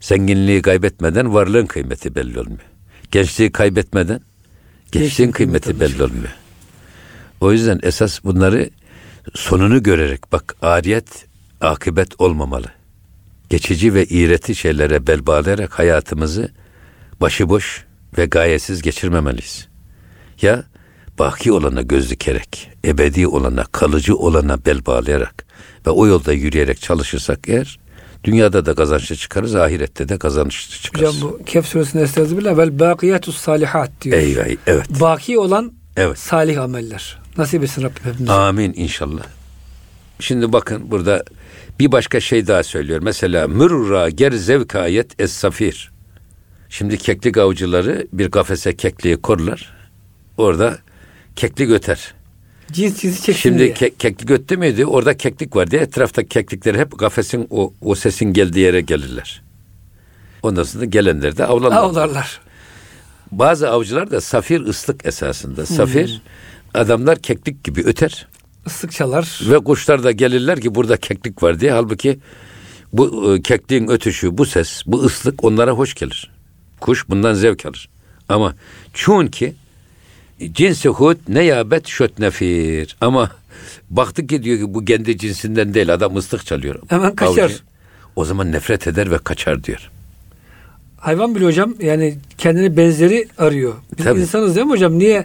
Zenginliği 0.00 0.62
kaybetmeden 0.62 1.34
varlığın 1.34 1.66
kıymeti 1.66 2.14
belli 2.14 2.40
olmuyor. 2.40 2.60
Gençliği 3.10 3.52
kaybetmeden 3.52 4.20
kıymeti 4.92 5.30
kıymeti 5.30 5.80
belli 5.80 6.02
olmuyor. 6.02 6.34
O 7.40 7.52
yüzden 7.52 7.80
esas 7.82 8.24
bunları 8.24 8.70
sonunu 9.34 9.82
görerek 9.82 10.32
bak 10.32 10.56
ariyet 10.62 11.26
akıbet 11.60 12.20
olmamalı. 12.20 12.66
Geçici 13.50 13.94
ve 13.94 14.04
iğreti 14.04 14.54
şeylere 14.54 15.06
bel 15.06 15.26
bağlayarak 15.26 15.78
hayatımızı 15.78 16.52
başıboş 17.20 17.84
ve 18.18 18.26
gayesiz 18.26 18.82
geçirmemeliyiz. 18.82 19.68
Ya 20.42 20.64
baki 21.18 21.52
olana 21.52 21.82
göz 21.82 22.10
dikerek, 22.10 22.70
ebedi 22.84 23.26
olana, 23.26 23.64
kalıcı 23.64 24.16
olana 24.16 24.64
bel 24.64 24.86
bağlayarak 24.86 25.46
ve 25.86 25.90
o 25.90 26.06
yolda 26.06 26.32
yürüyerek 26.32 26.80
çalışırsak 26.80 27.48
eğer 27.48 27.78
dünyada 28.26 28.66
da 28.66 28.74
kazançlı 28.74 29.16
çıkarız, 29.16 29.54
ahirette 29.54 30.08
de 30.08 30.18
kazançlı 30.18 30.82
çıkarız. 30.82 31.16
Hocam 31.16 31.30
bu 31.30 31.44
Kehf 31.44 31.66
suresinde 31.66 32.02
estağfirullah 32.02 32.58
vel 32.58 32.78
bakiyatus 32.78 33.36
salihat 33.36 33.90
diyor. 34.02 34.18
Eyvah, 34.18 34.46
evet. 34.66 35.00
Baki 35.00 35.38
olan 35.38 35.72
Evet. 35.96 36.18
salih 36.18 36.62
ameller. 36.62 37.18
Nasip 37.38 37.62
etsin 37.64 37.82
Rabbim 37.82 38.04
hepimize. 38.04 38.32
Amin 38.32 38.72
inşallah. 38.76 39.22
Şimdi 40.20 40.52
bakın 40.52 40.90
burada 40.90 41.24
bir 41.78 41.92
başka 41.92 42.20
şey 42.20 42.46
daha 42.46 42.62
söylüyor. 42.62 43.00
Mesela 43.02 43.48
mürra 43.48 44.10
ger 44.10 44.32
zevkayet 44.32 45.20
es 45.20 45.32
safir. 45.32 45.90
Şimdi 46.68 46.98
keklik 46.98 47.36
avcıları 47.38 48.06
bir 48.12 48.30
kafese 48.30 48.76
kekliği 48.76 49.16
korlar. 49.16 49.76
Orada 50.36 50.78
keklik 51.36 51.70
öter. 51.70 52.14
Cins 52.72 53.00
cinsi 53.00 53.22
çeksin 53.22 53.42
Şimdi 53.42 53.58
diye. 53.58 53.72
ke- 53.72 53.96
keklik 53.98 54.30
öttü 54.30 54.56
müydü? 54.56 54.84
Orada 54.84 55.16
keklik 55.16 55.56
var 55.56 55.70
diye 55.70 55.82
etrafta 55.82 56.26
keklikleri 56.26 56.78
hep 56.78 56.98
kafesin 56.98 57.46
o, 57.50 57.72
o 57.80 57.94
sesin 57.94 58.32
geldiği 58.32 58.58
yere 58.60 58.80
gelirler. 58.80 59.42
Ondan 60.42 60.62
sonra 60.62 60.84
gelenler 60.84 61.36
de 61.36 61.46
avlanırlar. 61.46 61.76
Avlarlar. 61.82 62.40
Bazı 63.32 63.70
avcılar 63.70 64.10
da 64.10 64.20
safir 64.20 64.60
ıslık 64.60 65.06
esasında. 65.06 65.66
Safir 65.66 66.22
adamlar 66.74 67.18
keklik 67.18 67.64
gibi 67.64 67.82
öter 67.84 68.28
Islık 68.66 68.92
çalar. 68.92 69.40
ve 69.50 69.58
kuşlar 69.58 70.04
da 70.04 70.10
gelirler 70.12 70.60
ki 70.60 70.74
burada 70.74 70.96
keklik 70.96 71.42
var 71.42 71.60
diye. 71.60 71.72
Halbuki 71.72 72.18
bu 72.92 73.34
e, 73.36 73.42
kekliğin 73.42 73.88
ötüşü, 73.88 74.38
bu 74.38 74.46
ses, 74.46 74.82
bu 74.86 75.02
ıslık 75.04 75.44
onlara 75.44 75.70
hoş 75.72 75.94
gelir. 75.94 76.30
Kuş 76.80 77.08
bundan 77.08 77.34
zevk 77.34 77.66
alır. 77.66 77.88
Ama 78.28 78.54
çünkü 78.94 79.52
cinsi 80.52 80.88
hud 80.88 81.16
ne 81.28 81.42
yabet 81.44 81.88
şöt 81.88 82.18
nefir. 82.18 82.96
Ama 83.00 83.30
baktık 83.90 84.28
ki 84.28 84.42
diyor 84.42 84.58
ki 84.58 84.74
bu 84.74 84.84
kendi 84.84 85.18
cinsinden 85.18 85.74
değil 85.74 85.94
adam 85.94 86.16
ıslık 86.16 86.46
çalıyor. 86.46 86.78
Hemen 86.88 87.16
kaçar. 87.16 87.44
Avcı. 87.44 87.54
O 88.16 88.24
zaman 88.24 88.52
nefret 88.52 88.86
eder 88.86 89.10
ve 89.10 89.18
kaçar 89.18 89.64
diyor. 89.64 89.90
Hayvan 90.96 91.34
bile 91.34 91.44
hocam 91.44 91.74
yani 91.80 92.18
kendini 92.38 92.76
benzeri 92.76 93.28
arıyor. 93.38 93.74
Biz 93.98 94.04
Tabii. 94.04 94.20
insanız 94.20 94.56
değil 94.56 94.66
mi 94.66 94.70
hocam? 94.72 94.98
Niye 94.98 95.24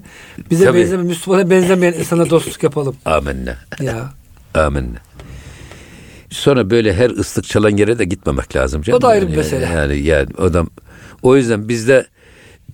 bize 0.51 0.65
Tabii. 0.65 0.77
benzeme, 0.79 1.03
Müslümana 1.03 1.49
benzemeyen 1.49 1.93
insana 1.93 2.29
dostluk 2.29 2.63
yapalım? 2.63 2.95
Amenna. 3.05 3.55
Ya. 3.81 4.13
Amenna. 4.53 4.97
Sonra 6.29 6.69
böyle 6.69 6.93
her 6.93 7.09
ıslık 7.09 7.45
çalan 7.45 7.77
yere 7.77 7.99
de 7.99 8.05
gitmemek 8.05 8.55
lazım 8.55 8.81
canım. 8.81 8.97
O 8.97 9.01
da 9.01 9.07
ayrı 9.07 9.21
bir 9.27 9.31
Yani- 9.31 9.37
mesele. 9.37 9.65
Yani 9.65 9.99
yani 9.99 10.27
adam 10.37 10.69
o 11.23 11.37
yüzden 11.37 11.69
bizde 11.69 12.05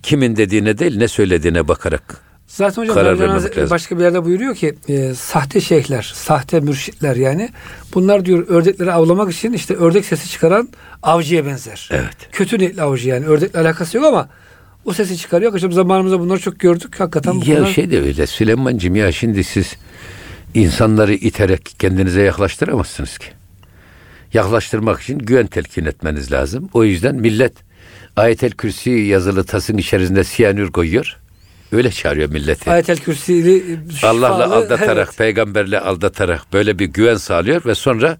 kimin 0.02 0.36
dediğine 0.36 0.78
değil 0.78 0.96
ne 0.98 1.08
söylediğine 1.08 1.68
bakarak 1.68 2.20
Zaten 2.48 2.82
hocam 2.82 2.94
Karar 2.94 3.06
vermemek 3.12 3.34
Hazretleri 3.34 3.60
lazım. 3.60 3.70
başka 3.74 3.98
bir 3.98 4.02
yerde 4.04 4.24
buyuruyor 4.24 4.54
ki 4.54 4.74
e, 4.88 5.14
sahte 5.14 5.60
şeyhler, 5.60 6.12
sahte 6.14 6.60
mürşitler 6.60 7.16
yani 7.16 7.48
bunlar 7.94 8.24
diyor 8.24 8.46
ördekleri 8.48 8.92
avlamak 8.92 9.32
için 9.32 9.52
işte 9.52 9.74
ördek 9.74 10.04
sesi 10.04 10.28
çıkaran 10.30 10.68
avcıya 11.02 11.46
benzer. 11.46 11.88
Evet. 11.92 12.16
Kötü 12.32 12.58
niyetli 12.58 12.82
avcı 12.82 13.08
yani 13.08 13.26
ördekle 13.26 13.60
alakası 13.60 13.96
yok 13.96 14.06
ama 14.06 14.28
o 14.84 14.92
sesi 14.92 15.16
çıkarıyor. 15.16 15.52
Hocam 15.52 15.72
zamanımızda 15.72 16.20
bunları 16.20 16.38
çok 16.40 16.60
gördük. 16.60 17.00
Hakikaten 17.00 17.40
bu 17.40 17.50
ya 17.50 17.56
konular- 17.56 17.72
şey 17.72 17.90
de 17.90 18.00
öyle 18.00 18.26
Süleyman'cığım 18.26 18.96
ya 18.96 19.12
şimdi 19.12 19.44
siz 19.44 19.76
insanları 20.54 21.14
iterek 21.14 21.74
kendinize 21.78 22.22
yaklaştıramazsınız 22.22 23.18
ki. 23.18 23.26
Yaklaştırmak 24.34 25.00
için 25.00 25.18
güven 25.18 25.46
telkin 25.46 25.84
etmeniz 25.84 26.32
lazım. 26.32 26.68
O 26.72 26.84
yüzden 26.84 27.14
millet 27.14 27.52
ayetel 28.16 28.50
kürsi 28.50 28.90
yazılı 28.90 29.44
tasın 29.44 29.76
içerisinde 29.78 30.24
siyanür 30.24 30.72
koyuyor. 30.72 31.16
Öyle 31.72 31.90
çağırıyor 31.90 32.30
milleti. 32.30 32.70
Ayetel 32.70 32.96
Kürsi'li 32.96 33.80
Allah'la 34.02 34.56
aldatarak, 34.56 35.08
evet. 35.08 35.18
peygamberle 35.18 35.80
aldatarak 35.80 36.52
böyle 36.52 36.78
bir 36.78 36.86
güven 36.86 37.16
sağlıyor 37.16 37.64
ve 37.64 37.74
sonra 37.74 38.18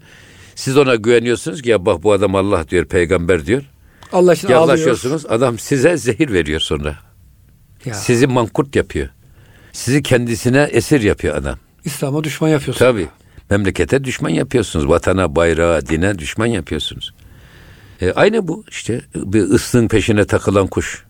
siz 0.54 0.76
ona 0.76 0.94
güveniyorsunuz 0.94 1.62
ki 1.62 1.70
ya 1.70 1.86
bak 1.86 2.02
bu 2.02 2.12
adam 2.12 2.34
Allah 2.34 2.68
diyor, 2.68 2.84
peygamber 2.84 3.46
diyor. 3.46 3.62
Allah 4.12 4.34
için 4.34 4.48
ağlıyor. 4.48 4.60
Yaklaşıyorsunuz 4.60 5.26
adam 5.26 5.58
size 5.58 5.96
zehir 5.96 6.32
veriyor 6.32 6.60
sonra. 6.60 6.96
Ya, 7.84 7.94
Sizi 7.94 8.26
mankurt 8.26 8.76
yapıyor. 8.76 9.08
Sizi 9.72 10.02
kendisine 10.02 10.62
esir 10.62 11.00
yapıyor 11.00 11.36
adam. 11.36 11.58
İslam'a 11.84 12.24
düşman 12.24 12.48
yapıyorsun. 12.48 12.84
Tabii. 12.84 13.08
Memlekete 13.50 14.04
düşman 14.04 14.30
yapıyorsunuz. 14.30 14.88
Vatana, 14.88 15.36
bayrağa, 15.36 15.86
dine 15.86 16.18
düşman 16.18 16.46
yapıyorsunuz. 16.46 17.14
E, 18.00 18.12
aynı 18.12 18.48
bu 18.48 18.64
işte 18.70 19.00
bir 19.14 19.42
ıslığın 19.42 19.88
peşine 19.88 20.24
takılan 20.24 20.66
kuş. 20.66 21.04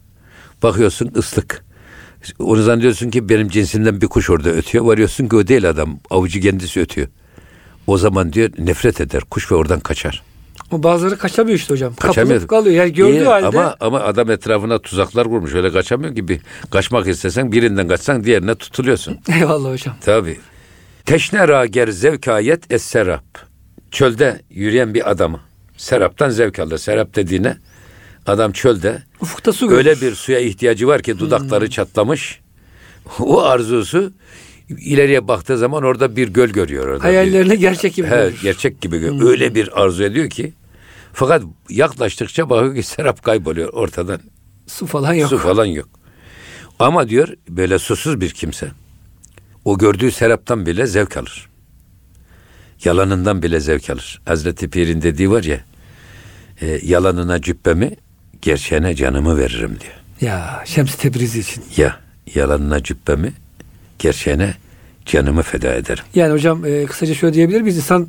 Bakıyorsun 0.62 1.12
ıslık. 1.16 1.64
Onu 2.38 2.62
zannediyorsun 2.62 3.10
ki 3.10 3.28
benim 3.28 3.48
cinsimden 3.48 4.00
bir 4.00 4.06
kuş 4.06 4.30
orada 4.30 4.50
ötüyor. 4.50 4.84
Varıyorsun 4.84 5.28
ki 5.28 5.36
o 5.36 5.46
değil 5.46 5.70
adam. 5.70 5.98
Avcı 6.10 6.40
kendisi 6.40 6.80
ötüyor. 6.80 7.08
O 7.86 7.98
zaman 7.98 8.32
diyor 8.32 8.50
nefret 8.58 9.00
eder. 9.00 9.22
Kuş 9.30 9.52
ve 9.52 9.54
oradan 9.54 9.80
kaçar. 9.80 10.22
Ama 10.70 10.82
bazıları 10.82 11.18
kaçamıyor 11.18 11.58
işte 11.58 11.74
hocam. 11.74 11.94
Kaçamıyor. 11.94 12.34
Kapılıp 12.40 12.50
kalıyor. 12.50 12.76
Yani 12.76 12.92
gördüğü 12.92 13.16
İyi, 13.16 13.24
halde 13.24 13.46
Ama, 13.46 13.76
ama 13.80 14.00
adam 14.00 14.30
etrafına 14.30 14.78
tuzaklar 14.78 15.28
kurmuş. 15.28 15.54
Öyle 15.54 15.72
kaçamıyor 15.72 16.12
gibi. 16.12 16.40
Kaçmak 16.70 17.08
istesen 17.08 17.52
birinden 17.52 17.88
kaçsan 17.88 18.24
diğerine 18.24 18.54
tutuluyorsun. 18.54 19.18
eyvallah 19.32 19.72
hocam. 19.72 19.96
Tabi. 20.00 20.38
Teşne 21.06 21.48
rager 21.48 21.88
zevkayet 21.88 22.72
es 22.72 22.82
serap. 22.82 23.24
Çölde 23.90 24.42
yürüyen 24.50 24.94
bir 24.94 25.10
adamı. 25.10 25.40
Seraptan 25.76 26.30
zevk 26.30 26.58
alır. 26.58 26.78
Serap 26.78 27.14
dediğine 27.14 27.56
adam 28.28 28.52
çölde 28.52 29.02
Ufukta 29.20 29.52
su 29.52 29.68
görür. 29.68 29.78
öyle 29.78 30.00
bir 30.00 30.14
suya 30.14 30.38
ihtiyacı 30.38 30.86
var 30.88 31.02
ki 31.02 31.18
dudakları 31.18 31.70
çatlamış. 31.70 32.40
O 33.18 33.42
arzusu 33.42 34.12
ileriye 34.68 35.28
baktığı 35.28 35.58
zaman 35.58 35.82
orada 35.82 36.16
bir 36.16 36.28
göl 36.28 36.48
görüyor 36.48 36.88
orada. 36.88 37.04
Hayallerini 37.04 37.58
gerçek 37.58 37.94
gibi 37.94 38.06
bir, 38.06 38.12
he, 38.12 38.16
görür. 38.16 38.38
gerçek 38.42 38.80
gibi 38.80 38.98
görüyor. 38.98 39.30
Öyle 39.30 39.54
bir 39.54 39.82
arzu 39.82 40.02
ediyor 40.04 40.30
ki 40.30 40.52
fakat 41.12 41.42
yaklaştıkça 41.70 42.50
bakıyor 42.50 42.74
ki 42.74 42.82
serap 42.88 43.22
kayboluyor 43.22 43.68
ortadan. 43.72 44.20
Su 44.66 44.86
falan 44.86 45.14
yok. 45.14 45.30
Su 45.30 45.38
falan 45.38 45.64
yok. 45.64 45.88
Ama 46.78 47.08
diyor 47.08 47.28
böyle 47.48 47.78
susuz 47.78 48.20
bir 48.20 48.30
kimse 48.30 48.70
o 49.64 49.78
gördüğü 49.78 50.10
seraptan 50.10 50.66
bile 50.66 50.86
zevk 50.86 51.16
alır. 51.16 51.48
Yalanından 52.84 53.42
bile 53.42 53.60
zevk 53.60 53.90
alır. 53.90 54.20
Hazreti 54.24 54.70
Pir'in 54.70 55.02
dediği 55.02 55.30
var 55.30 55.44
ya 55.44 55.60
e, 56.60 56.80
yalanına 56.82 57.42
cübbemi 57.42 57.96
gerçeğine 58.42 58.94
canımı 58.94 59.38
veririm 59.38 59.76
diyor. 59.80 59.94
Ya 60.20 60.62
Şems-i 60.66 60.98
Tebrizi 60.98 61.40
için. 61.40 61.64
Ya 61.76 61.96
yalanına 62.34 62.82
cübbemi 62.82 63.32
gerçeğine 63.98 64.54
canımı 65.06 65.42
feda 65.42 65.74
ederim. 65.74 66.04
Yani 66.14 66.32
hocam 66.32 66.64
e, 66.64 66.84
kısaca 66.86 67.14
şöyle 67.14 67.34
diyebilir 67.34 67.60
miyiz? 67.60 67.76
İnsan 67.76 68.08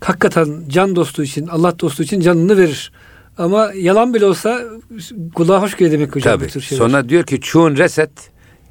hakikaten 0.00 0.62
can 0.68 0.96
dostu 0.96 1.22
için, 1.22 1.46
Allah 1.46 1.78
dostu 1.78 2.02
için 2.02 2.20
canını 2.20 2.56
verir. 2.56 2.92
Ama 3.38 3.70
yalan 3.74 4.14
bile 4.14 4.26
olsa 4.26 4.62
kulağa 5.34 5.62
hoş 5.62 5.76
geliyor 5.76 5.92
demek 5.92 6.16
hocam 6.16 6.38
Tabii. 6.38 6.48
bu 6.48 6.52
tür 6.52 6.60
şeyler. 6.60 6.84
Sonra 6.84 7.08
diyor 7.08 7.24
ki 7.24 7.40
çun 7.40 7.76
reset 7.76 8.10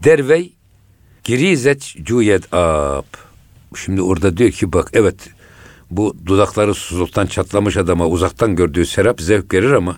dervey 0.03 0.53
girizet 1.23 1.95
cuyet 2.03 2.53
ab. 2.53 3.07
Şimdi 3.75 4.01
orada 4.01 4.37
diyor 4.37 4.51
ki 4.51 4.73
bak 4.73 4.89
evet 4.93 5.15
bu 5.91 6.15
dudakları 6.25 6.73
susuzluktan 6.73 7.25
çatlamış 7.25 7.77
adama 7.77 8.07
uzaktan 8.07 8.55
gördüğü 8.55 8.85
serap 8.85 9.21
zevk 9.21 9.53
verir 9.53 9.71
ama 9.71 9.97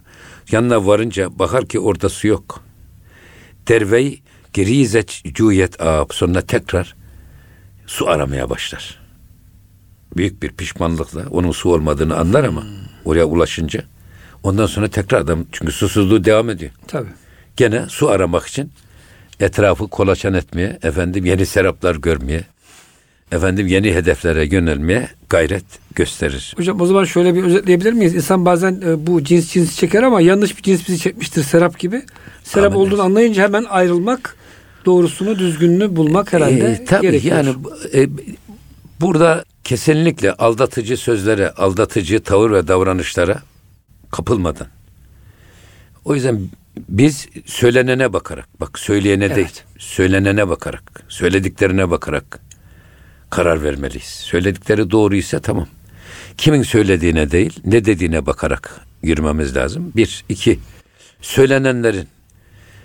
yanına 0.51 0.87
varınca 0.87 1.39
bakar 1.39 1.65
ki 1.65 1.79
orada 1.79 2.09
su 2.09 2.27
yok. 2.27 2.63
Dervey 3.67 4.21
girizet 4.53 5.21
cuyet 5.25 5.81
ab. 5.81 6.13
Sonra 6.13 6.41
tekrar 6.41 6.95
su 7.87 8.09
aramaya 8.09 8.49
başlar. 8.49 8.99
Büyük 10.17 10.43
bir 10.43 10.51
pişmanlıkla 10.51 11.25
onun 11.31 11.51
su 11.51 11.73
olmadığını 11.73 12.17
anlar 12.17 12.43
ama 12.43 12.63
oraya 13.05 13.25
ulaşınca 13.25 13.83
ondan 14.43 14.65
sonra 14.65 14.87
tekrar 14.87 15.21
adam 15.21 15.45
çünkü 15.51 15.71
susuzluğu 15.71 16.23
devam 16.25 16.49
ediyor 16.49 16.71
Tabii. 16.87 17.09
gene 17.57 17.85
su 17.89 18.09
aramak 18.09 18.45
için 18.45 18.71
etrafı 19.39 19.87
kolaçan 19.87 20.33
etmeye, 20.33 20.79
efendim 20.83 21.25
yeni 21.25 21.45
seraplar 21.45 21.95
görmeye, 21.95 22.43
efendim 23.35 23.67
yeni 23.67 23.93
hedeflere 23.93 24.45
yönelmeye 24.45 25.07
gayret 25.29 25.65
gösterir. 25.95 26.53
Hocam 26.57 26.81
o 26.81 26.85
zaman 26.85 27.03
şöyle 27.03 27.35
bir 27.35 27.43
özetleyebilir 27.43 27.93
miyiz? 27.93 28.15
İnsan 28.15 28.45
bazen 28.45 28.81
e, 28.87 29.07
bu 29.07 29.23
cins 29.23 29.51
cins 29.53 29.75
çeker 29.77 30.03
ama 30.03 30.21
yanlış 30.21 30.57
bir 30.57 30.61
cins 30.63 30.87
bizi 30.87 30.99
çekmiştir 30.99 31.43
serap 31.43 31.79
gibi. 31.79 32.01
Serap 32.43 32.71
Amin. 32.75 32.85
olduğunu 32.85 33.01
anlayınca 33.01 33.43
hemen 33.43 33.63
ayrılmak, 33.63 34.35
doğrusunu, 34.85 35.39
düzgününü 35.39 35.95
bulmak 35.95 36.33
herhalde 36.33 36.71
Ee, 36.71 36.85
tabii 36.85 37.01
gerekiyor. 37.01 37.35
yani 37.37 37.55
e, 37.93 38.09
burada 39.01 39.43
kesinlikle 39.63 40.31
aldatıcı 40.33 40.97
sözlere, 40.97 41.49
aldatıcı 41.51 42.23
tavır 42.23 42.51
ve 42.51 42.67
davranışlara 42.67 43.41
kapılmadan. 44.11 44.67
O 46.05 46.15
yüzden 46.15 46.39
biz 46.89 47.27
söylenene 47.45 48.13
bakarak, 48.13 48.47
bak 48.61 48.79
söyleyene 48.79 49.25
Evet. 49.25 49.35
değil, 49.35 49.61
söylenene 49.77 50.49
bakarak, 50.49 51.03
söylediklerine 51.09 51.89
bakarak 51.89 52.39
karar 53.29 53.63
vermeliyiz. 53.63 54.07
Söyledikleri 54.07 54.91
doğru 54.91 55.15
ise 55.15 55.39
tamam. 55.39 55.67
Kimin 56.37 56.63
söylediğine 56.63 57.31
değil, 57.31 57.59
ne 57.65 57.85
dediğine 57.85 58.25
bakarak 58.25 58.81
yürümemiz 59.03 59.55
lazım. 59.55 59.91
Bir, 59.95 60.25
iki, 60.29 60.59
söylenenlerin 61.21 62.07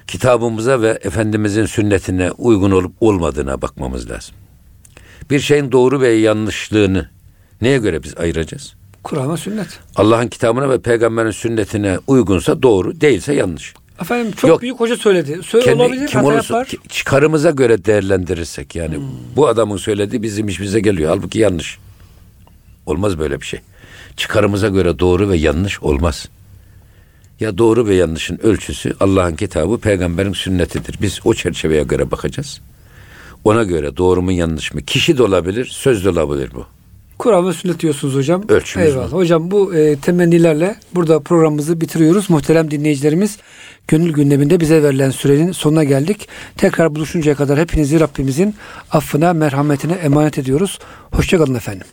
kitabımıza 0.06 0.82
ve 0.82 0.98
Efendimizin 1.02 1.66
sünnetine 1.66 2.30
uygun 2.30 2.70
olup 2.70 2.92
olmadığına 3.00 3.62
bakmamız 3.62 4.10
lazım. 4.10 4.34
Bir 5.30 5.40
şeyin 5.40 5.72
doğru 5.72 6.00
ve 6.00 6.08
yanlışlığını 6.08 7.10
neye 7.60 7.78
göre 7.78 8.02
biz 8.02 8.16
ayıracağız? 8.16 8.74
Kur'an'a 9.02 9.36
sünnet. 9.36 9.80
Allah'ın 9.96 10.28
kitabına 10.28 10.70
ve 10.70 10.80
peygamberin 10.80 11.30
sünnetine 11.30 11.98
uygunsa 12.06 12.62
doğru, 12.62 13.00
değilse 13.00 13.34
yanlış. 13.34 13.74
Efendim 14.02 14.32
çok 14.36 14.48
Yok. 14.50 14.62
büyük 14.62 14.80
hoca 14.80 14.96
söyledi. 14.96 15.40
Söyle 15.44 15.64
Kendi- 15.64 15.82
olabilir, 15.82 16.06
kim 16.06 16.20
hata 16.20 16.32
olursa 16.34 16.58
yapar. 16.58 16.72
çıkarımıza 16.88 17.50
göre 17.50 17.84
değerlendirirsek 17.84 18.76
yani 18.76 18.98
bu 19.36 19.48
adamın 19.48 19.76
söylediği 19.76 20.22
bizim 20.22 20.48
işimize 20.48 20.80
geliyor. 20.80 21.10
Halbuki 21.10 21.38
yanlış. 21.38 21.78
Olmaz 22.86 23.18
böyle 23.18 23.40
bir 23.40 23.46
şey. 23.46 23.60
Çıkarımıza 24.16 24.68
göre 24.68 24.98
doğru 24.98 25.28
ve 25.28 25.36
yanlış 25.36 25.82
olmaz. 25.82 26.28
Ya 27.40 27.58
doğru 27.58 27.86
ve 27.86 27.94
yanlışın 27.94 28.38
ölçüsü 28.42 28.94
Allah'ın 29.00 29.36
kitabı, 29.36 29.78
peygamberin 29.78 30.32
sünnetidir. 30.32 30.94
Biz 31.02 31.20
o 31.24 31.34
çerçeveye 31.34 31.82
göre 31.82 32.10
bakacağız. 32.10 32.60
Ona 33.44 33.62
göre 33.62 33.96
doğru 33.96 34.22
mu 34.22 34.32
yanlış 34.32 34.74
mı? 34.74 34.82
Kişi 34.82 35.18
de 35.18 35.22
olabilir, 35.22 35.64
söz 35.66 36.04
de 36.04 36.10
olabilir 36.10 36.50
bu. 36.54 36.66
Kur'an 37.18 37.48
ve 37.48 37.52
sünnet 37.52 37.80
diyorsunuz 37.80 38.14
hocam. 38.14 38.44
Ölçümüz 38.48 38.88
Eyvallah. 38.88 39.12
bu. 39.12 39.16
Hocam 39.16 39.50
bu 39.50 39.74
e, 39.74 39.96
temennilerle 39.96 40.76
burada 40.94 41.20
programımızı 41.20 41.80
bitiriyoruz. 41.80 42.30
Muhterem 42.30 42.70
dinleyicilerimiz 42.70 43.38
gönül 43.88 44.12
gündeminde 44.12 44.60
bize 44.60 44.82
verilen 44.82 45.10
sürenin 45.10 45.52
sonuna 45.52 45.84
geldik. 45.84 46.28
Tekrar 46.56 46.94
buluşuncaya 46.94 47.36
kadar 47.36 47.58
hepinizi 47.58 48.00
Rabbimizin 48.00 48.54
affına, 48.90 49.32
merhametine 49.32 49.92
emanet 49.92 50.38
ediyoruz. 50.38 50.78
Hoşçakalın 51.12 51.54
efendim. 51.54 51.86